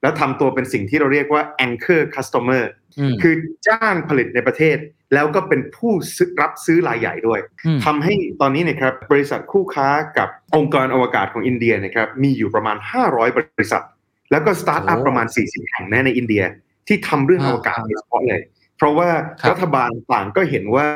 [0.02, 2.62] แล้วทำตัวเป็นสิ่งที่เราเรียกว่า anchor customer
[2.98, 3.34] อืมคือ
[3.68, 4.76] จ้างผลิตในประเทศ
[5.14, 13.84] แล้วก็เป็นผู้ซื้อรับซื้อรายใหญ่ด้วยอืมทำให้ตอนนี้นะครับบริษัทคู่ค้ากับองค์กรอวกาศของอินเดียนะครับมีอยู่ประมาณ 500 บริษัท
[14.30, 16.42] แล้วก็สตาร์ทอัพโอ้ประมาณ 40 แห่งนะในอินเดีย
[16.88, 18.40] ที่ทำเรื่องอ่าอวกาศโดยเฉพาะเลย
[18.78, 19.08] เพราะว่า
[19.40, 20.86] ครับรัฐบาลต่างก็เห็นว่า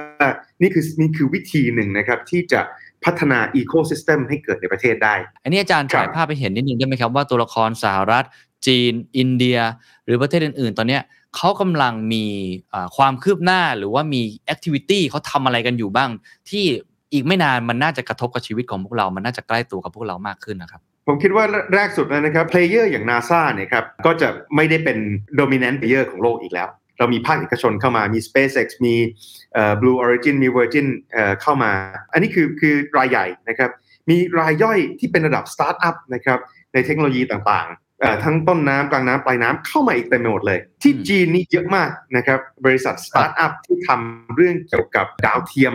[0.63, 2.61] นี่คือนี่คือวิธีหนึ่งนะครับที่จะ
[3.05, 8.25] พัฒนาอีโค y ิสเต็มให้เกิดในประเทศได้ อันนี้อาจารย์ครับฉายภาพไปเห็นนิดนึงได้ไหมครับว่าตัวละครสหรัฐ
[8.67, 9.59] จีน อินเดีย
[10.05, 11.03] หรือประเทศอื่น ๆ ตอนเนี้ย
[11.37, 12.27] เขากำลังมี
[12.97, 16.11] ความคืบหน้าหรือว่ามี activity เขาทำอะไรกันอยู่บ้าง
[16.51, 16.65] ที่
[17.13, 21.45] อีกไม่นานมันน่าจะกระทบกับชีวิตของพวกเรา มันน่าจะใกล้ตัวกับพวกเรามากขึ้นนะครับผมคิดว่า
[21.75, 24.99] แรกสุดนะครับ player อย่างนาซาเนี่ยครับก็จะไม่ได้เป็น
[25.39, 26.69] dominant player ของโลกอีกแล้ว
[26.99, 28.95] เรามีภาคเอกชนเข้ามามี SpaceX มี
[29.81, 30.87] Blue Origin มี Virgin
[31.43, 31.73] เข้ามา
[32.13, 33.71] อันนี้คือคือรายใหญ่นะครับ
[34.09, 36.39] มีรายย่อยที่เป็นระดับสตาร์ทอัพนะครับ
[36.73, 37.69] ในเทคโนโลยีต่าง
[38.25, 45.75] ทั้งต้นน้ำกลางน้ำปลายน้ำเข้ามาอีกเต็มไปหมดเลย ที่จีนนี่เยอะมากนะครับ บริษัทสตาร์ทอัพที่ทำเรื่องเกี่ยวกับดาวเทียม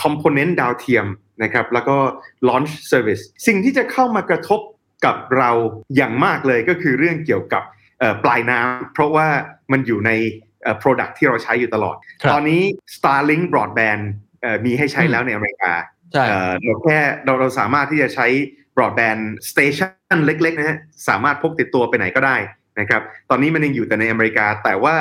[0.00, 1.06] component ดาวเทียม
[1.42, 1.96] นะครับแล้วก็
[2.48, 4.60] launch service สิ่งที่จะเข้ามากระทบ
[5.04, 5.50] กับเรา
[5.96, 7.62] อย่างมากเลยก็คือเรื่องเกี่ยวกับ
[8.24, 9.28] ปลายน้ำเพราะว่า
[9.72, 10.10] มันอยู่ใน
[10.82, 11.96] product ที่เราใช้อยู่ตลอด
[12.32, 12.62] ตอนนี้
[12.94, 14.02] Starlink broadband
[14.64, 15.72] มีให้ใช้แล้วในอเมริกา
[16.62, 18.26] เราแค่เราเราสามารถที่จะใช้
[18.76, 22.36] broadband station เล็กๆนะฮะสามารถพกติดตัวไปไหนก็ได้
[22.80, 24.96] นะครับตอนนี้มันยังอยู่แต่ในอเมริกา แต่ว่า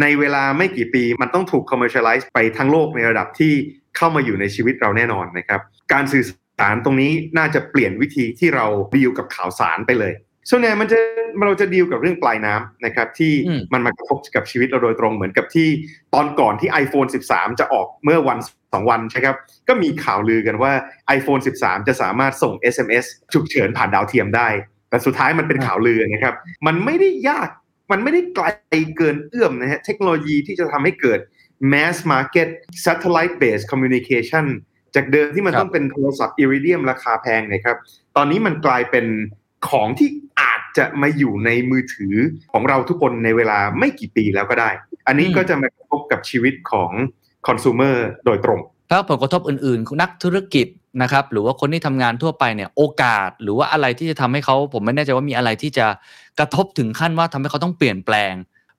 [0.00, 3.52] ในเวลาไม่กี่ปีมันต้องถูก commercialize ไปทั้งโลกในระดับที่
[3.96, 5.60] เข้ามาอยู่ในชีวิตเราแน่นอนนะครับ
[5.92, 6.24] การสื่อ
[6.60, 10.12] สารตรงนี้น่าจะเปลี่ยนวิธีที่เราดีลกับข่าวสารไปเลย
[10.50, 10.98] ส่วนใหญ่มันจะ
[11.44, 13.32] เราจะดีลกับเรื่องปลายน้ำนะครับที่
[13.72, 15.68] มันมากระทบกับชีวิตเราโดยตรงเหมือนกับที่
[16.14, 18.38] ตอนก่อนที่ iPhone 13 จะออกเมื่อวัน
[18.76, 19.36] สองวันใช่ครับ
[19.68, 20.72] ก็มีข่าวลือกันว่า
[21.18, 24.48] iPhone 13 จะสามารถส่ง SMS ฉุกเฉินผ่านดาวเทียมได้
[24.90, 26.34] แต่สุดท้ายมันเป็นข่าวลือนะครับ
[26.66, 27.48] มันไม่ได้ยาก
[27.92, 28.46] มันไม่ได้ไกล
[28.96, 31.18] เกินเอื้อมนะฮะเทคโนโลยีที่จะทำให้เกิด
[31.72, 32.48] mass market
[32.84, 34.46] satellite based communication
[34.94, 37.76] จากเดิมที่มันต้องเป็นโทรศัพท์อิริเดียมราคาแพงนะครับ
[38.16, 39.06] ตอนนี้มันกลายเป็น
[39.68, 40.08] ของที่
[40.40, 42.16] อาจจะมาอยู่ในมือถือ
[42.52, 44.70] ของเราทุกคนในเวลาไม่กี่ปีแล้วก็ได้
[45.06, 46.90] อันนี้ก็จะมากระทบกับชีวิตของ
[47.46, 50.66] คอน sumer โดยตรงถ้าผลกระทบอื่นๆ นักธุรกิจ
[51.02, 55.86] นะครับ หรือว่าคนที่ทำงานทั่วไปเนี่ยโอกาส หรือว่าอะไรที่จะทำให้เขาผมไม่แน่ใจว่ามีอะไรที่จะ
[56.38, 58.34] กระทบถึงขั้นว่าทำให้เขาต้องเปลี่ยนแปลง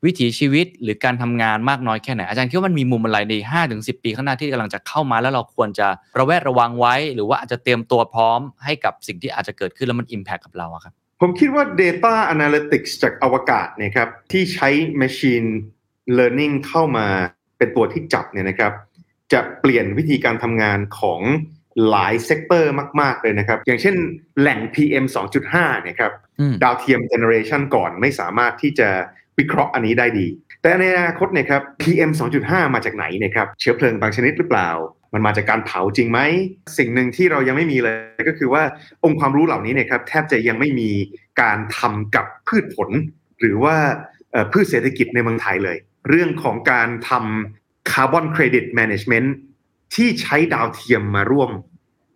[0.06, 14.70] วิถีชีวิตหรือการทำงานมากน้อยแค่ไหน อาจารย์คิดว่ามันมีมุมอะไรใน5้าถึงสิปีข้างหน้าที่กำลังจะเข้ามาแล้วเราควรจะระแวดระวังไว้ หรือว่าอาจจะเตรียมตัวพร้อมให้กับสิ่งที่อาจจะเกิดขึ้นแล้วมัน Impact กับเราครับผมคิดว่า Data Analytics จากอวกาศนะครับที่ใช้
[15.02, 15.50] Machine
[16.18, 17.08] Learning เข้ามา
[17.58, 18.74] เป็นตัวที่จับเนี่ยนะครับ
[19.34, 21.22] จะเปลี่ยนวิธีการทำงานของ
[21.90, 23.96] หลาย sector มาก ๆ เลยนะครับ อย่างเช่น
[24.40, 25.06] แหล่ง PM
[25.46, 26.12] 2.5เนี่ยครับ
[26.64, 28.90] ดาวเทียม generation ก่อนไม่สามารถที่จะ
[29.40, 30.28] วิเคราะห์อันนี้ได้ดี
[30.62, 34.70] แต่ในอนาคตเนี่ยครับ PM 2.5 มาจากไหนนะครับเชื้อเพลิงบางชนิดหรือเปล่า
[35.14, 36.20] มันมาจากการเผาจริงไหม
[36.78, 37.90] สิ่งหนึ่งที่เรายังไม่มีเล
[38.20, 38.64] ยก็คือว่า
[39.04, 40.90] องค์ความรู้เหล่านี้เนี่ยครับแทบจะยังไม่มี
[41.42, 42.90] การทำกับพืชผล
[43.40, 43.76] หรือว่า
[44.52, 45.78] พืชเศรษฐกิจในเมืองไทยเลย
[46.10, 49.34] เรื่องของการทำคาร์บอนเครดิตแมネจเมนต์
[49.96, 51.52] ที่ใช้ดาวเทียมมาร่วม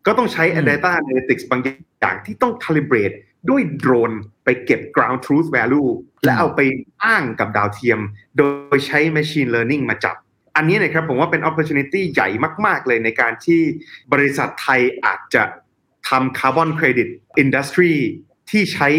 [0.06, 3.16] ก็ต้องใช้ Data Analytics บางอย่างที่ต้อง calibrate
[3.50, 4.12] ด้วยโดรน
[4.44, 5.90] ไปเก็บ ground truth value
[6.24, 6.62] และเอาไป
[7.04, 8.00] อ้างกับดาวเทียม
[8.38, 8.44] โด
[8.76, 10.16] ยใช้ machine learning มาจับ
[10.56, 12.30] อันนี้นะครับผมว่าเป็น opportunity ใหญ่
[12.66, 13.62] มาก ๆ เลยในการที่
[14.14, 15.44] บริษัทไทยอาจจะ
[16.10, 17.10] ทำ carbon credit
[17.44, 17.94] industry
[18.50, 18.90] ที่ใช้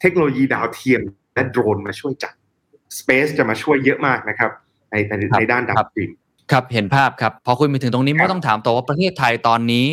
[0.00, 1.02] เทคโนโลยีดาวเทียม
[1.34, 2.34] และโดรนมาช่วยจับ
[2.98, 4.50] Space จะมาช่วยเยอะมากนะครับ
[4.90, 4.94] ใน
[5.32, 6.10] ในด้านดาวเทียม
[6.52, 9.86] ครับเห็นภาพครับ พอคุยไปถึงตรงนี้ก็ต้องถามต่อว่าประเทศไทยตอนนี้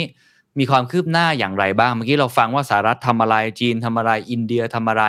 [0.60, 5.04] มีความคืบหน้าอย่างไรบ้าง เมื่อกี้เราฟังว่าสหรัฐทำอะไรจีนทำอะไร อินเดียทำอะไร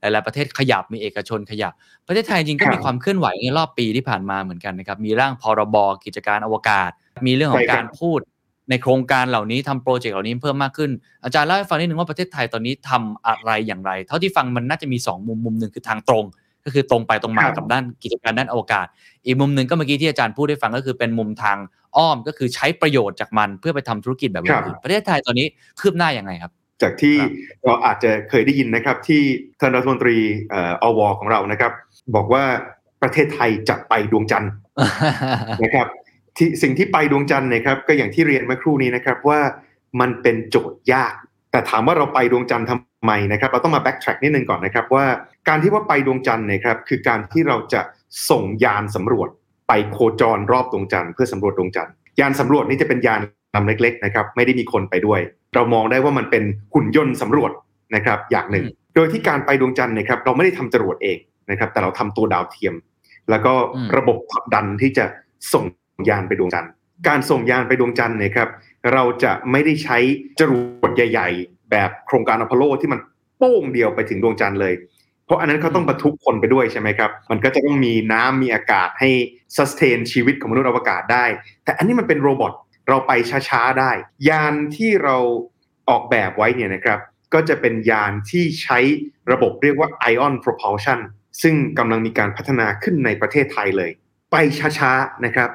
[0.00, 1.72] หลายๆประเทศขยับมีเอกชนขยับ
[2.06, 6.90] ประเทศไทยจริงก็มีความเคลื่อนไหวในรอบปีที่ผ่านมาเหมือนกันนะครับ มีร่างพรบกิจการอวกาศ
[7.26, 8.20] มีเรื่องของการพูด
[8.70, 10.90] ในโครงการเหล่านี้ทำโปรเจกต์เหล่านี้เพิ่มมากขึ้น
[11.24, 16.24] อาจารย์เล่าให้ฟังนิดนึงว่าประเทศไทยตอนนี้ทำอะไรอย่างไร เท่าที่ฟังมันน่าจะมี 2 มุมมุมหนึ่งคือทางตรง
[16.64, 18.86] ก็คือตรงไปตรงมากับด้านกิจการด้านอวกาศ
[19.26, 21.56] อีกมุมหนึ่งก็เมื่อกี้ที่อาจารย์พูดให้ฟังก็คือเป็นมุมทาง
[21.96, 25.46] อ้อมก็คือใช้ประโยชน์จากมันเพื่อไปทำธุรกิจแบบอื่นประเทศไทยตอนนี้
[25.80, 27.16] คืบหน้าอย่างไรครับ จากที่
[27.64, 29.22] เราอาจจะเคยได้ยินนะครับที่
[29.60, 30.16] ท่านรัฐมนตรี
[30.82, 31.72] อวของเรานะครับ
[32.14, 32.44] บอกว่า
[33.02, 34.52] ประเทศไทยจะไปดวงจันทร์
[35.64, 35.86] นะครับ
[36.36, 39.40] ที่สิ่งที่ไปดวงจันทร์นะครับก็อย่างที่เรียนเมื่อครู่นี้นะครับว่า
[40.00, 41.14] มันเป็นโจทย์ยาก
[41.50, 45.04] แต่ถามว่าเราไปดวงจันทร์ทำไมนะครับเราต้องมาแบ็กแทร็กนิดนึงก่อนนะครับว่า
[45.48, 47.80] การที่ว่าไปดวงจันทร์นะครับคือการที่เราจะ
[48.30, 49.28] ส่งยานสำรวจ
[49.68, 53.20] ไปโคจรรอบดวงจันทร์เพื่อสำรวจดวงจันทร์ยานสำรวจนี่จะเป็นยาน
[53.54, 55.20] ลำเล็กๆนะครับไม่ได้มีคนไปด้วย
[55.54, 57.52] เรามองได้ว่ามันเป็นหุ่นยนต์สำรวจ
[57.94, 61.18] นะครับอย่างหนึ่ง โดยที่การไปดวงจันทร์นะครับเราไม่ได้ทำจรวดเอง
[61.50, 62.74] นะครับแต่เราทำตัวดาวเทียม
[63.30, 63.52] แล้วก็
[63.96, 65.04] ระบบผลักดันที่จะ
[65.52, 65.64] ส่ง
[66.08, 66.70] ยานไปดวงจันทร์
[67.08, 68.48] การส่งยานไปดวงจันทร์เนะครับ
[68.92, 69.98] เราจะไม่ได้ใช้
[70.40, 73.00] จรวดใหญ่ ๆ แบบโครงการอพอลโลที่มัน
[73.38, 74.74] โป้งเดียวไปถึงดวงจันทร์เลย
[75.26, 79.10] เพราะอันนั้นเขาต้องบรรทุกคนไปด้วยใช่ไหมครับ มันก็จะต้องมีน้ำมีอากาศให้
[79.56, 81.24] ซัสเทนชีวิตของมนุษย์อวกาศได้
[81.64, 82.52] แต่อันนี้มันเป็นโรบอท
[82.88, 83.12] เราไป
[83.48, 83.90] ช้าๆได้
[84.28, 85.16] ยานที่เรา
[85.88, 86.98] ออกแบบไว้เนี่ยนะครับ
[87.34, 88.78] ก็จะเป็นยานที่ใช้
[89.32, 91.00] ระบบเรียกว่า Ion Propulsion
[91.42, 93.90] ซึ่งกำลังมีการพัฒนาขึ้นในประเทศไทยเลย
[94.32, 94.36] ไป
[94.78, 95.50] ช้าๆนะครับ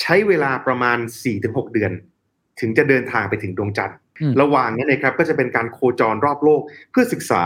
[0.00, 0.98] ใช้เวลาประมาณ
[1.36, 1.92] 4-6 เดือน
[2.60, 7.44] ถึงจะเดินทางไปถึงดวงจันทร์อืมระหว่างนี้นะครับก็จะเป็นการโคจรรอบโลก เพื่อศึกษา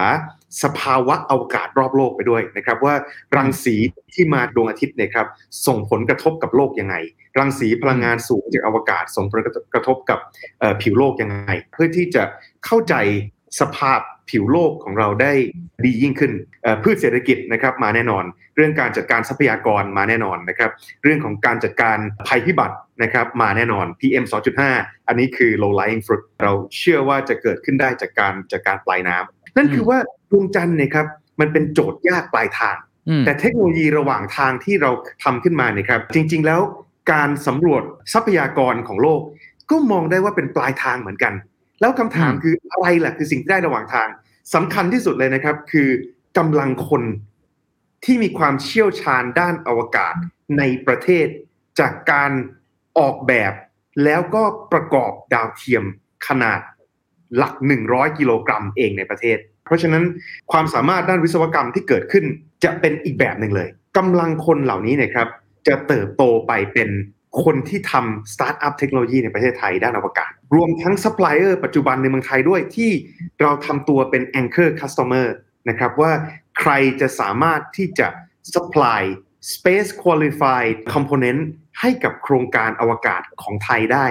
[0.62, 2.94] สภาวะอวกาศรอบโลกไปด้วยนะครับ ว่า
[3.36, 3.74] รังสี
[4.14, 5.26] ที่มาดวงอาทิตย์เนะครับ
[5.66, 6.94] ส่งผลกระทบกับโลกยังไง
[7.38, 9.40] รังสีพลังงานสูงจากอวกาศส่งผล
[9.74, 10.18] กระทบกับ
[10.60, 12.22] เอ่อผิวโลกยังไง เพื่อที่จะ
[12.64, 12.94] เข้าใจ
[13.60, 15.32] สภาพผิวโลกของเราได้
[15.84, 16.32] ดียิ่งขึ้น
[16.62, 18.24] เอ่อพืชเศรษฐกิจนะครับมาแน่นอน
[18.56, 20.70] เรื่องการจัดการทรัพยากรมาแน่นอนนะครับ
[21.02, 24.24] เรื่องของการจัดการภัยพิบัตินะครับมาแน่นอน PM
[24.66, 29.98] 2.5 อันนี้คือ low lying fruit เราเชื่อว่าจะเกิดขึ้นได้จากการจากการปลายน้ำนั่นคือว่า
[30.30, 31.06] ดวงจันทร์เนยครับ
[31.40, 32.76] มันเป็นโจทย์ยากปลายทาง
[33.08, 34.90] อืมแต่เทคโนโลยีระหว่างทางที่เรา
[35.24, 36.60] ทำขึ้นมาเนี่ยครับจริง ๆ แล้ว
[37.12, 37.82] การสำรวจ
[38.12, 39.20] ทรัพยากรของโลก
[39.70, 41.32] ก็มองได้ว่าเป็นปลายทางเหมือนกัน
[41.80, 44.08] แล้วคำถามอืมคืออะไรล่ะคือสิ่งที่ได้ระหว่างทาง
[44.54, 45.88] สำคัญที่สุดเลยนะครับ คือ
[46.38, 47.02] กำลังคน
[48.04, 50.14] ที่มีความเชี่ยวชาญด้านอวกาศ
[50.58, 51.26] ในประเทศ
[51.80, 52.30] จากการ
[52.98, 53.52] ออกแบบ
[54.04, 55.84] แล้วก็ประกอบดาวเทียม
[56.26, 56.60] ขนาด
[57.36, 57.54] หลัก
[57.86, 60.04] 100 กิโลกรัมเองในประเทศ เพราะฉะนั้น
[60.52, 62.24] ความสามารถด้านวิศวกรรมที่เกิดขึ้น
[62.64, 65.28] จะเป็นอีกแบบหนึ่งเลยกำลังคนเหล่านี้นะครับ
[65.68, 66.88] จะเติบโตไปเป็น
[67.44, 72.90] คนที่ทำสตาร์ทอัพเทคโนโลยีในประเทศไทยด้านอวกาศ รวมทั้งซัพพลายเออร์ปัจจุบันในเมืองไทยด้วยที่
[73.40, 75.26] เราทำตัวเป็น anchor customer
[75.68, 76.12] นะครับว่า
[76.58, 78.08] ใครจะสามารถที่จะ
[78.54, 79.02] supply
[79.52, 81.40] space qualified component
[81.80, 84.06] ให้กับโครงการอวกาศของไทยได้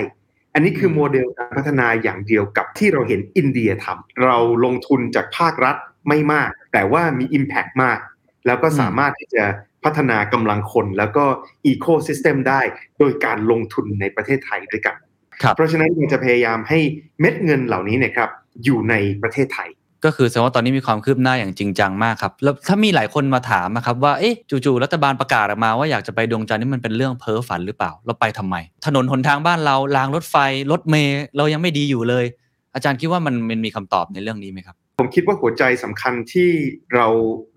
[0.54, 5.76] อันนี้คือโมเดลการพัฒนาอย่างเดียวกับที่เราเห็นอินเดียทำเราลงทุนจากภาครัฐ
[6.08, 8.00] ไม่มาก แต่ว่ามี Impact มาก
[8.46, 9.44] แล้วก็สามารถที่จะ
[9.84, 11.26] พัฒนากำลังคนแล้วก็
[11.72, 12.62] Ecosystem ได้
[13.00, 14.96] โดยการลงทุนในประเทศไทยด้วยกัน
[15.42, 16.80] ครับเพราะฉะนั้นเราจะพยายามให้
[17.20, 18.30] เม็ดเงินเหล่านี้นะครับ
[18.64, 19.70] อยู่ในประเทศไทย
[20.06, 30.36] ก็คือแสดงว่าตอนนี้มีความคืบหน้าอย่างจริงจังมากครับ แล้วถ้ามีหลายคนมาถามนะครับว่าเอ๊ะจู่ๆรัฐบาลประกาศออกมาว่าอยากจะไปดวงจันทร์นี่มันเป็นเรื่องเพ้อฝันหรือเปล่า เราไปทำไม ถนนหนทางบ้านเรารางรถไฟ
[30.72, 32.26] รถเมล์เรายังไม่ดีอยู่เลย
[32.74, 36.50] อาจารย์คิดว่ามันมันมีคำตอบในเรื่องนี้ไหมครับ ผมคิดว่าหัวใจสำคัญที่
[36.96, 37.08] เรา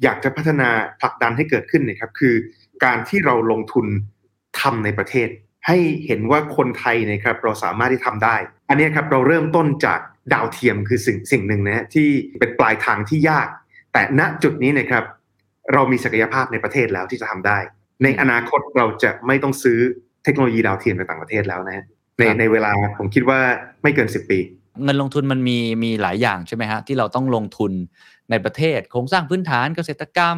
[0.03, 0.69] อยากจะพัฒนา
[1.01, 2.35] ผลักดันให้เกิดขึ้นเนะครับคือ
[2.85, 3.87] การที่เราลงทุน
[4.61, 5.29] ทำในประเทศ
[5.67, 8.37] ให้เห็นว่าคนไทยนะครับเราสามารถที่ทำได้
[8.69, 10.01] อันนี้ครับเราเริ่มต้นจาก
[10.35, 12.09] ดาวเทียมคือสิ่งสิ่งหนึ่งนะฮะที่
[12.41, 13.49] เป็นปลายทางที่ยาก
[13.93, 15.05] แต่ณจุดนี้นะครับ
[15.73, 17.59] เรามีศักยภาพในประเทศแล้วที่จะทำได้
[18.03, 19.79] ในอนาคตเราจะไม่ต้องซื้อ
[20.25, 21.85] เทคโนโลยีดาวเทียมไปต่างประเทศแล้วนะฮะ
[22.19, 23.41] ในในเวลาผมคิดว่า
[23.83, 24.39] ไม่เกิน 10 ปี
[24.85, 27.73] เงินลงทุนมันมีมีหลายอย่างใช่ไหมฮะที่เราต้องลงทุน
[28.31, 30.37] ในประเทศ โครงสร้างพื้นฐานเกษตรกรรม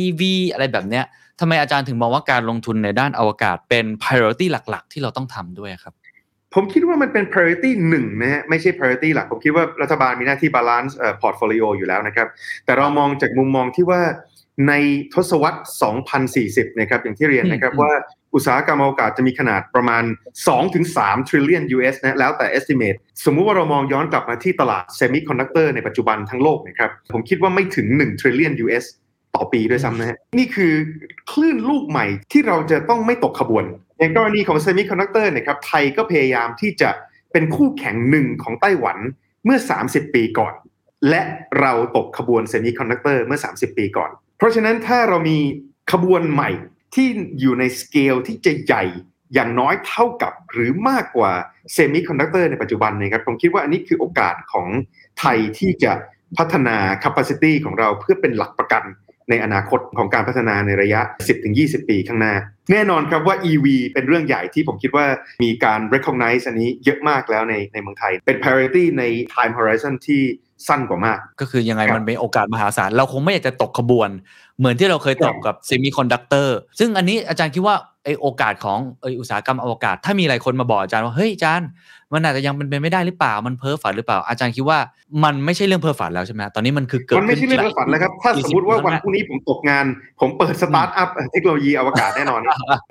[0.00, 1.04] EV อะไรแบบเนี้ย
[1.40, 5.94] ทำไมอาจารย์ถึงมองว่าการลงทุนในด้านอวกาศเป็น priority หลัก ๆ ที่เราต้องทำด้วยครับ
[6.54, 12.28] ผมคิดว่ามันเป็น priority หนึ่งนะฮะไม่ใช่ priority หลัก ผมคิดว่ารัฐบาลมีหน้าที่ balance เอ่อ portfolio อยู่แล้วนะครับ
[12.64, 14.02] แต่เรามองจากมุมมองที่ว่า
[14.68, 14.72] ใน
[15.14, 15.58] ทศวรรษ
[16.36, 17.92] 2040 นะครับอย่างที่เรียนนะครับอืมว่า
[18.34, 20.04] อุตสาหกรรมอวกาศจะมีขนาดประมาณ
[20.66, 28.84] 2-3 trillion US นะแล้วแต่ estimate สมมุติว่าเรามองย้อนกลับมาที่ตลาด semiconductor ในปัจจุบันทั้งโลกนะครับผมคิดว่าไม่ถึง 1 trillion US
[29.34, 30.72] ต่อปีด้วยซ้ำนะฮะนี่คือ
[31.30, 33.64] คลื่นลูกใหม่ที่เราจะต้องไม่ตกขบวน
[33.98, 36.90] อย่างกรณีของ semiconductor เนะครับไทยก็พยายามที่จะ
[37.32, 38.98] เป็นคู่แข่งหนึ่งของไต้หวัน
[39.44, 40.54] เมื่อ 30 ปีก่อน
[41.08, 41.22] และ
[41.60, 45.38] เราตกขบวน semiconductor เมื่อ 30 ปีก่อน เพราะฉะนั้นถ้าเรามี
[45.92, 46.50] ขบวนใหม่
[46.94, 47.08] ที่
[47.40, 48.84] อยู่ในสเกลที่จะใหญ่
[49.34, 51.32] อย่างน้อยเท่ากับหรือมากกว่า
[51.72, 54.68] เซมิคอนดักเตอร์ในปัจจุบันนะครับผมคิดว่าอันนี้คือโอกาสของ
[55.20, 55.92] ไทยที่จะ
[56.38, 58.82] พัฒนา capacity ของเราเพื่อเป็นหลักประกัน
[59.30, 61.00] ในอนาคตของการพัฒนาในระยะ
[61.46, 62.34] 10-20 ปีข้างหน้า
[62.70, 65.06] แน่นอนครับว่า EV เป็นเรื่องใหญ่ที่ผมคิดว่า
[65.42, 69.04] มีการ recognize อันนี้เยอะมากแล้วในในเมืองไทย เป็น priority ใน
[69.34, 70.22] time horizon ที่
[70.68, 74.08] สั้นกว่ามาก ก็คือยังไงครับมันเป็นโอกาสมหาศาล เราคงไม่อยากจะตกขบวน
[74.58, 81.68] เหมือนที่เราเคยตกกับเซมิคอนดักเตอร์ซึ่งอันนี้อาจารย์คิดว่าไอโอกาสของไออุตสาหกรรมอวกาศ ถ้ามีหลายคนมาบอกอาจารย์ว่าเฮ้ยอาจารย์
[82.12, 84.78] มันอาจจะยังเป็นไปไม่ได้หรือเปล่ามันเพ้อฝันหรือเปล่า อาจารย์คิดว่า
[85.24, 89.86] มันไม่ใช่เรื่องเพ้อฝันแล้วใช่ไหมตอนนี้มันคือเกิดมันไม่ใช่เรื่องเพ้อฝันแล้วครับถ้าสมมติว่าวันพรุ่งนี้ผมตกงาน
[90.20, 92.40] ผมเปิดสตาร์ทอัพเทคโนโลยีอวกาศแน่นอน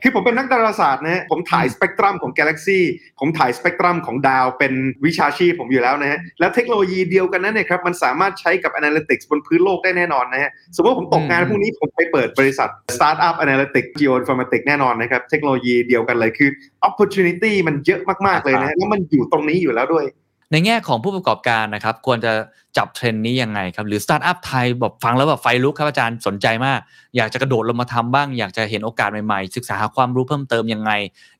[0.03, 2.83] คือผมเป็นนักดาราศาสตร์นะฮะผมถ่ายสเปกตรัมของกาแล็กซี่
[3.19, 4.73] ผมถ่ายสเปกตรัมของดาวเป็น
[5.05, 16.49] วิชาชีพผมอยู่แล้วนะฮะแล้วเทคโนโลยีเดียวกันนั้นเนี่ยครับมันสามารถใช้กับ Analytics บนพื้นโลกได้แน่นอนนะฮะสมมติว่าผมตกงานพรุ่งนี้ผมไปเปิดบริษัทสตาร์ทอัพ Analytics Geoinformatics แน่นอนนะครับเทคโนโลยีเดียวกันเลยคือ
[16.87, 20.05] opportunity มันเยอะมากๆเลยนะฮะแล้วมันอยู่ตรงนี้อยู่แล้วด้วย
[20.51, 22.31] ในแง่ของผู้ประกอบการนะครับ ควรจะ
[22.77, 26.79] จับเทรนด์นี้ยังไงครับ หรือสตาร์ทอัพไทยแบบฟังแล้วแบบไฟลุกครับอาจารย์สนใจมาก
[27.17, 30.91] อยากจะกระโดดลงมาทำบ้าง อยากจะเห็นโอกาสใหม่ๆ ศึกษาหาความรู้เพิ่มเติมยังไง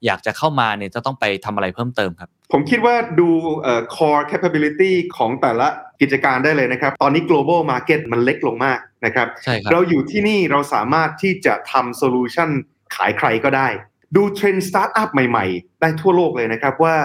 [0.05, 3.29] อยากจะเข้ามาเนี่ยจะต้องไปทำอะไรเพิ่มเติมครับ ผมคิดว่าดู
[3.61, 5.67] เอ่อ core capability ของแต่ละ
[6.01, 12.49] กิจการได้เลยนะครับ ตอนนี้ global market มันเล็กลงมากนะครับใช่ครับเราอยู่ที่นี่เราสามารถที่จะทำโซลูชัน
[12.95, 13.69] ขายใครก็ได้
[14.15, 16.95] ดูเทรนด์สตาร์ทอัพใหม่ๆ ได้ทั่วโลกเลยนะครับว่า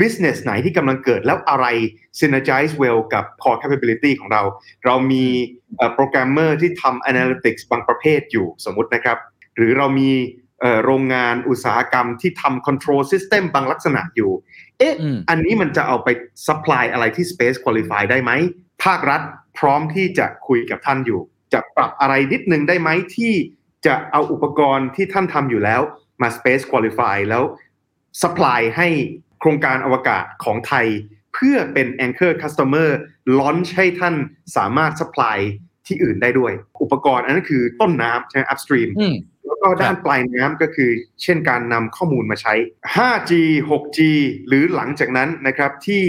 [0.00, 1.66] business ไหนที่กำลังเกิดแล้วอะไร
[2.20, 4.42] synergize well กับ core capability ของเรา
[4.84, 5.26] เรามี
[5.94, 9.18] โปรแกรมเมอร์ที่ทำ analytics บางประเภทอยู่สมมุตินะครับ
[9.56, 10.10] หรือเรามี
[10.60, 14.30] เอ่อโรงงานอุตสาหกรรมที่ทำ control system บางลักษณะอยู่
[14.78, 16.08] เอ๊ะอืมอันนี้มันจะเอาไป
[16.46, 18.30] supply อะไรที่ space qualify ได้ไหม
[18.84, 19.20] ภาครัฐ
[19.58, 21.20] พร้อมที่จะคุยกับท่านอยู่
[21.52, 23.32] จะปรับอะไรนิดนึงได้ไหมที่
[23.86, 25.80] จะเอาอุปกรณ์ที่ท่านทำอยู่แล้ว
[26.22, 27.42] มา space qualify แล้ว
[28.22, 28.88] supply ให้
[29.42, 30.86] โครงการอวกาศของไทย
[31.34, 32.88] เพื่อเป็น anchor customer
[33.38, 34.14] launch ให้ท่าน
[34.56, 35.38] สามารถ supply
[35.86, 36.52] ที่อื่นได้ด้วย
[36.82, 39.14] อุปกรณ์อันนั้นคือต้นน้ำใช่ไหม upstream อืม
[39.46, 40.90] แล้วก็ด้านปลายน้ำก็คือ
[41.22, 42.54] เช่นการนำข้อมูลมาใช้
[42.94, 43.32] 5G
[43.68, 43.98] 6G
[44.48, 46.02] หรือหลังจากนั้นนะครับที่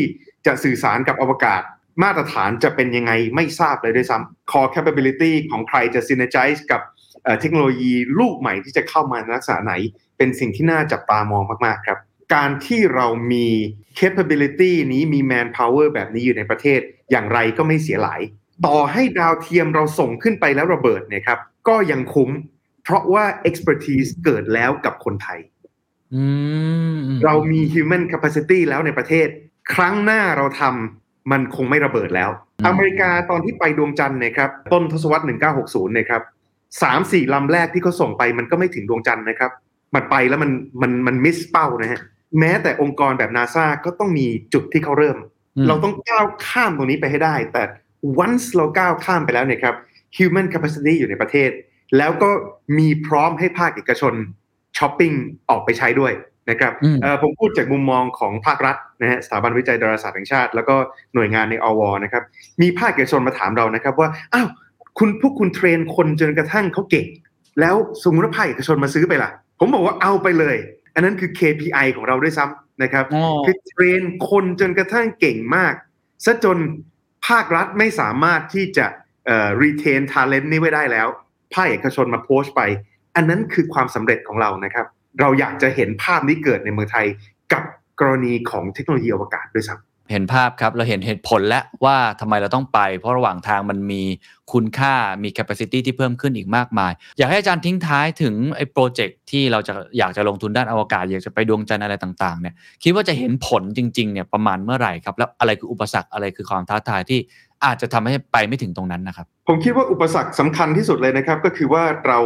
[0.46, 1.62] จะสื่อสารกับอวกาศ
[2.04, 6.82] มาตรฐานจะเป็นยังไงไม่ทราบเลยด้วยซ้ำ core capability ของใครจะ synergize กับ
[7.24, 9.74] เอ่อเทคโนโลยีลูกใหม่ที่จะเข้ามาในลักษณะไหน
[10.17, 12.00] เป็นสิ่งที่น่าจับตามองมาก ๆ ครับ
[12.34, 13.48] การที่เรามี
[14.00, 16.80] capability นี้มี manpower แบบนี้อยู่ในประเทศ
[17.12, 18.22] อย่างไรก็ไม่เสียหลาย
[18.66, 22.30] ต่อให้ดาวเทียมเราส่งขึ้นไปแล้วระเบิดเนี่ยครับ ก็ยังคุ้ม
[22.84, 25.40] เพราะว่า expertise เกิดแล้วกับคนไทย
[26.14, 26.24] อื
[26.98, 29.28] มเรามี human capacity แล้วในประเทศ
[29.74, 32.30] ครั้งหน้าเราทำมันคงไม่ระเบิดแล้ว
[32.68, 36.22] อเมริกาตอนที่ไปดวงจันทร์เนะครับ ต้นทศวรรษ 1960นะครับ
[36.82, 39.52] สามสี่ลำแรกที่เขาส่งไปมันก็ไม่ถึงดวงจันทร์นะครับ
[39.96, 42.02] มันไปแล้วมันมันมันมิสเป้านะฮะ
[42.39, 45.17] แม้แต่องค์กรแบบนาซาก็ต้องมีจุดที่เขาเริ่ม
[45.58, 47.63] อืมเราต้องก้าวข้ามตรงนี้ไปให้ได้ แต่
[48.24, 49.76] once เราก้าวข้ามไปแล้วเนี่ยครับ
[50.17, 51.50] human capacity อยู่ในประเทศ
[51.98, 52.30] แล้วก็
[52.78, 54.13] มีพร้อมให้ภาคเอกชน
[54.78, 55.12] ช้อปปิ้ง
[55.50, 56.13] ออกไปใช้ด้วย
[56.50, 60.76] นะครับอืมเอ่อผมพูดจากมุมมองของภาครัฐนะฮะสถาบันวิจัยดาราศาสตร์แห่งชาติ แล้วก็
[61.15, 62.24] หน่วยงานในอวนะครับ
[62.62, 64.48] มีภาคเอกชนมาถามเรานะครับว่าอ้าว
[65.00, 67.08] คุณพวกคุณเทรนคนจนกระทั่งเขาเก่ง
[67.60, 70.58] แล้วสมมติว่าภาคเอกชนมาซื้อไปล่ะ ผมบอกว่าเอาไปเลย
[70.94, 75.74] อันนั้นคือ KPI ของเราด้วยซ้ำนะครับอ๋อคือเทรนคนจนกระทั่งเก่งมาก
[76.26, 76.58] ซะจน
[77.28, 78.86] ภาครัฐไม่สามารถที่จะ
[79.26, 81.08] เอ่อ retain talent นี่ไว้ได้แล้ว
[81.54, 82.62] ภาคเอกชนมาโพสต์ไป
[83.16, 84.86] อันนั้นคือความสำเร็จของเรานะครับ
[85.20, 87.06] เราอยากจะเห็นภาพนี้เกิดในเมืองไทย
[87.54, 87.64] กับ
[88.00, 94.02] กรณีของเทคโนโลยีอวกาศด้วยซ้ำ เห็นภาพครับ เราเห็นเหตุผลแล้วว่าทำไมเราต้องไป เพราะระหว่างทางมันมี
[94.54, 107.20] คุณค่ามี capacity ที่เพิ่มขึ้นอีกมากมาย อยากให้อาจารย์ทิ้งท้ายถึงไอ้โปรเจกต์ที่เราจะอยากจะลงทุนด้านอวกาศ อยากจะไปดวงจันทร์อะไรต่างๆเนี่ยคิดว่าจะเห็นผลจริงๆเนี่ยประมาณเมื่อไหร่ครับ แล้วอะไรคืออุปสรรคอะไรคือความท้าทายที่
[107.66, 112.20] อาจจะทำให้ไปไม่ถึงตรงนั้นนะครับ ผมคิดว่าอุปสรรคสำคัญที่สุดเลยนะครับ ก็คือว่าเรา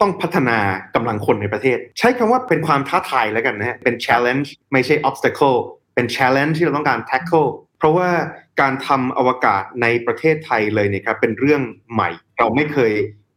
[0.00, 0.58] ต้องพัฒนา
[0.94, 5.56] กำลังคนในประเทศ ใช้คำว่าเป็นความท้าทายแล้วกันนะฮะเป็น challenge ไม่ใช่ obstacle
[5.94, 8.08] เป็น challenge ที่เราต้องการ tackle เพราะว่า
[8.60, 12.92] การทำอวกาศในประเทศไทยเลยเนี่ยครับเป็นเรื่องใหม่ เราไม่เคย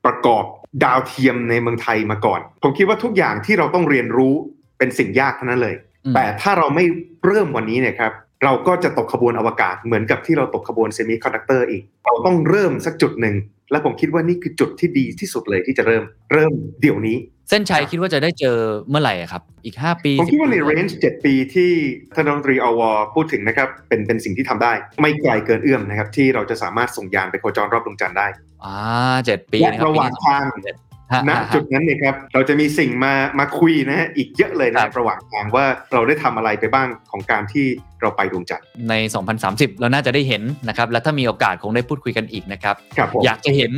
[0.05, 0.43] ประกอบ
[0.83, 4.33] ดาวเทียมในเมืองไทยมาก่อน ผมคิดว่าทุกอย่างที่เราต้องเรียนรู้
[4.77, 6.85] เป็นสิ่งยากทั้งนั้นเลยอืมแต่ถ้าเราไม่
[7.25, 8.13] เริ่มวันนี้เนี่ยครับ
[8.43, 13.35] เราก็จะตกขบวนอวกาศเหมือนกับที่เราตกขบวนเซมิคอนดักเตอร์อีก เราต้องเริ่มสักจุดหนึ่ง
[13.71, 17.17] และผมคิดว่านี่คือจุดที่ดีที่สุดเลยที่จะเริ่มเริ่มเดี๋ยวนี้
[17.49, 18.57] เส้นชัยคิดว่าจะได้เจอ
[18.89, 21.71] เมื่อไหร่อะครับ อีก 5 ปี ผมคิดว่าใน10 range 7ปีที่
[22.15, 22.81] ท่านรัฐมนตรีอว.
[23.13, 28.27] พูดถึงนะครับ เป็นเป็นสิ่งที่ทำได้ ไม่ไกลเกินเอื้อมนะครับ ที่เราจะสามารถส่งยานไปโคจรรอบดวงจันทร์ได้
[28.65, 28.77] อ่า
[29.25, 30.77] เจ็ดปีและนะครับระหว่างทางฮะ
[31.11, 37.65] ณฮะจุดนั้นเนี่ยครับเราจะมีสิ่งมามาคุยนะฮะอีกกเยอะเลยนะคครัรับบระหว่างทางว่าเราได้ทำอะไรไปบ้างของการที่
[38.01, 38.93] เราไปดวงจันทร์ใน
[39.37, 43.73] 2030 เราน่าจะได้เห็นนะครับและถ้ามีโอกาสคงได้พูดคุยกันอีกนะครับครับผมอยากจะเห็น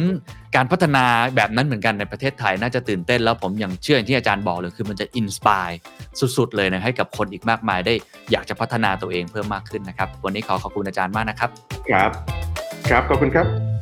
[0.56, 5.70] การพัฒนาแบบนั้นเหมือนกันในประเทศไทยน่าจะตื่นเต้นแล้วผมอย่างเชื่ออย่างที่อาจารย์บอกเลยคือมันจะ inspire
[6.38, 7.94] สุดๆ เลยนะให้กับคนอีกมากมายได้
[8.32, 11.50] อยากจะพัฒนาตัวเองเพิ่มมากขึ้นนะครับวันนี้ขอขอบคุณอาจารย์มากนะครับ
[11.92, 12.12] ครับ
[12.90, 13.77] ครับขอบคุณครับ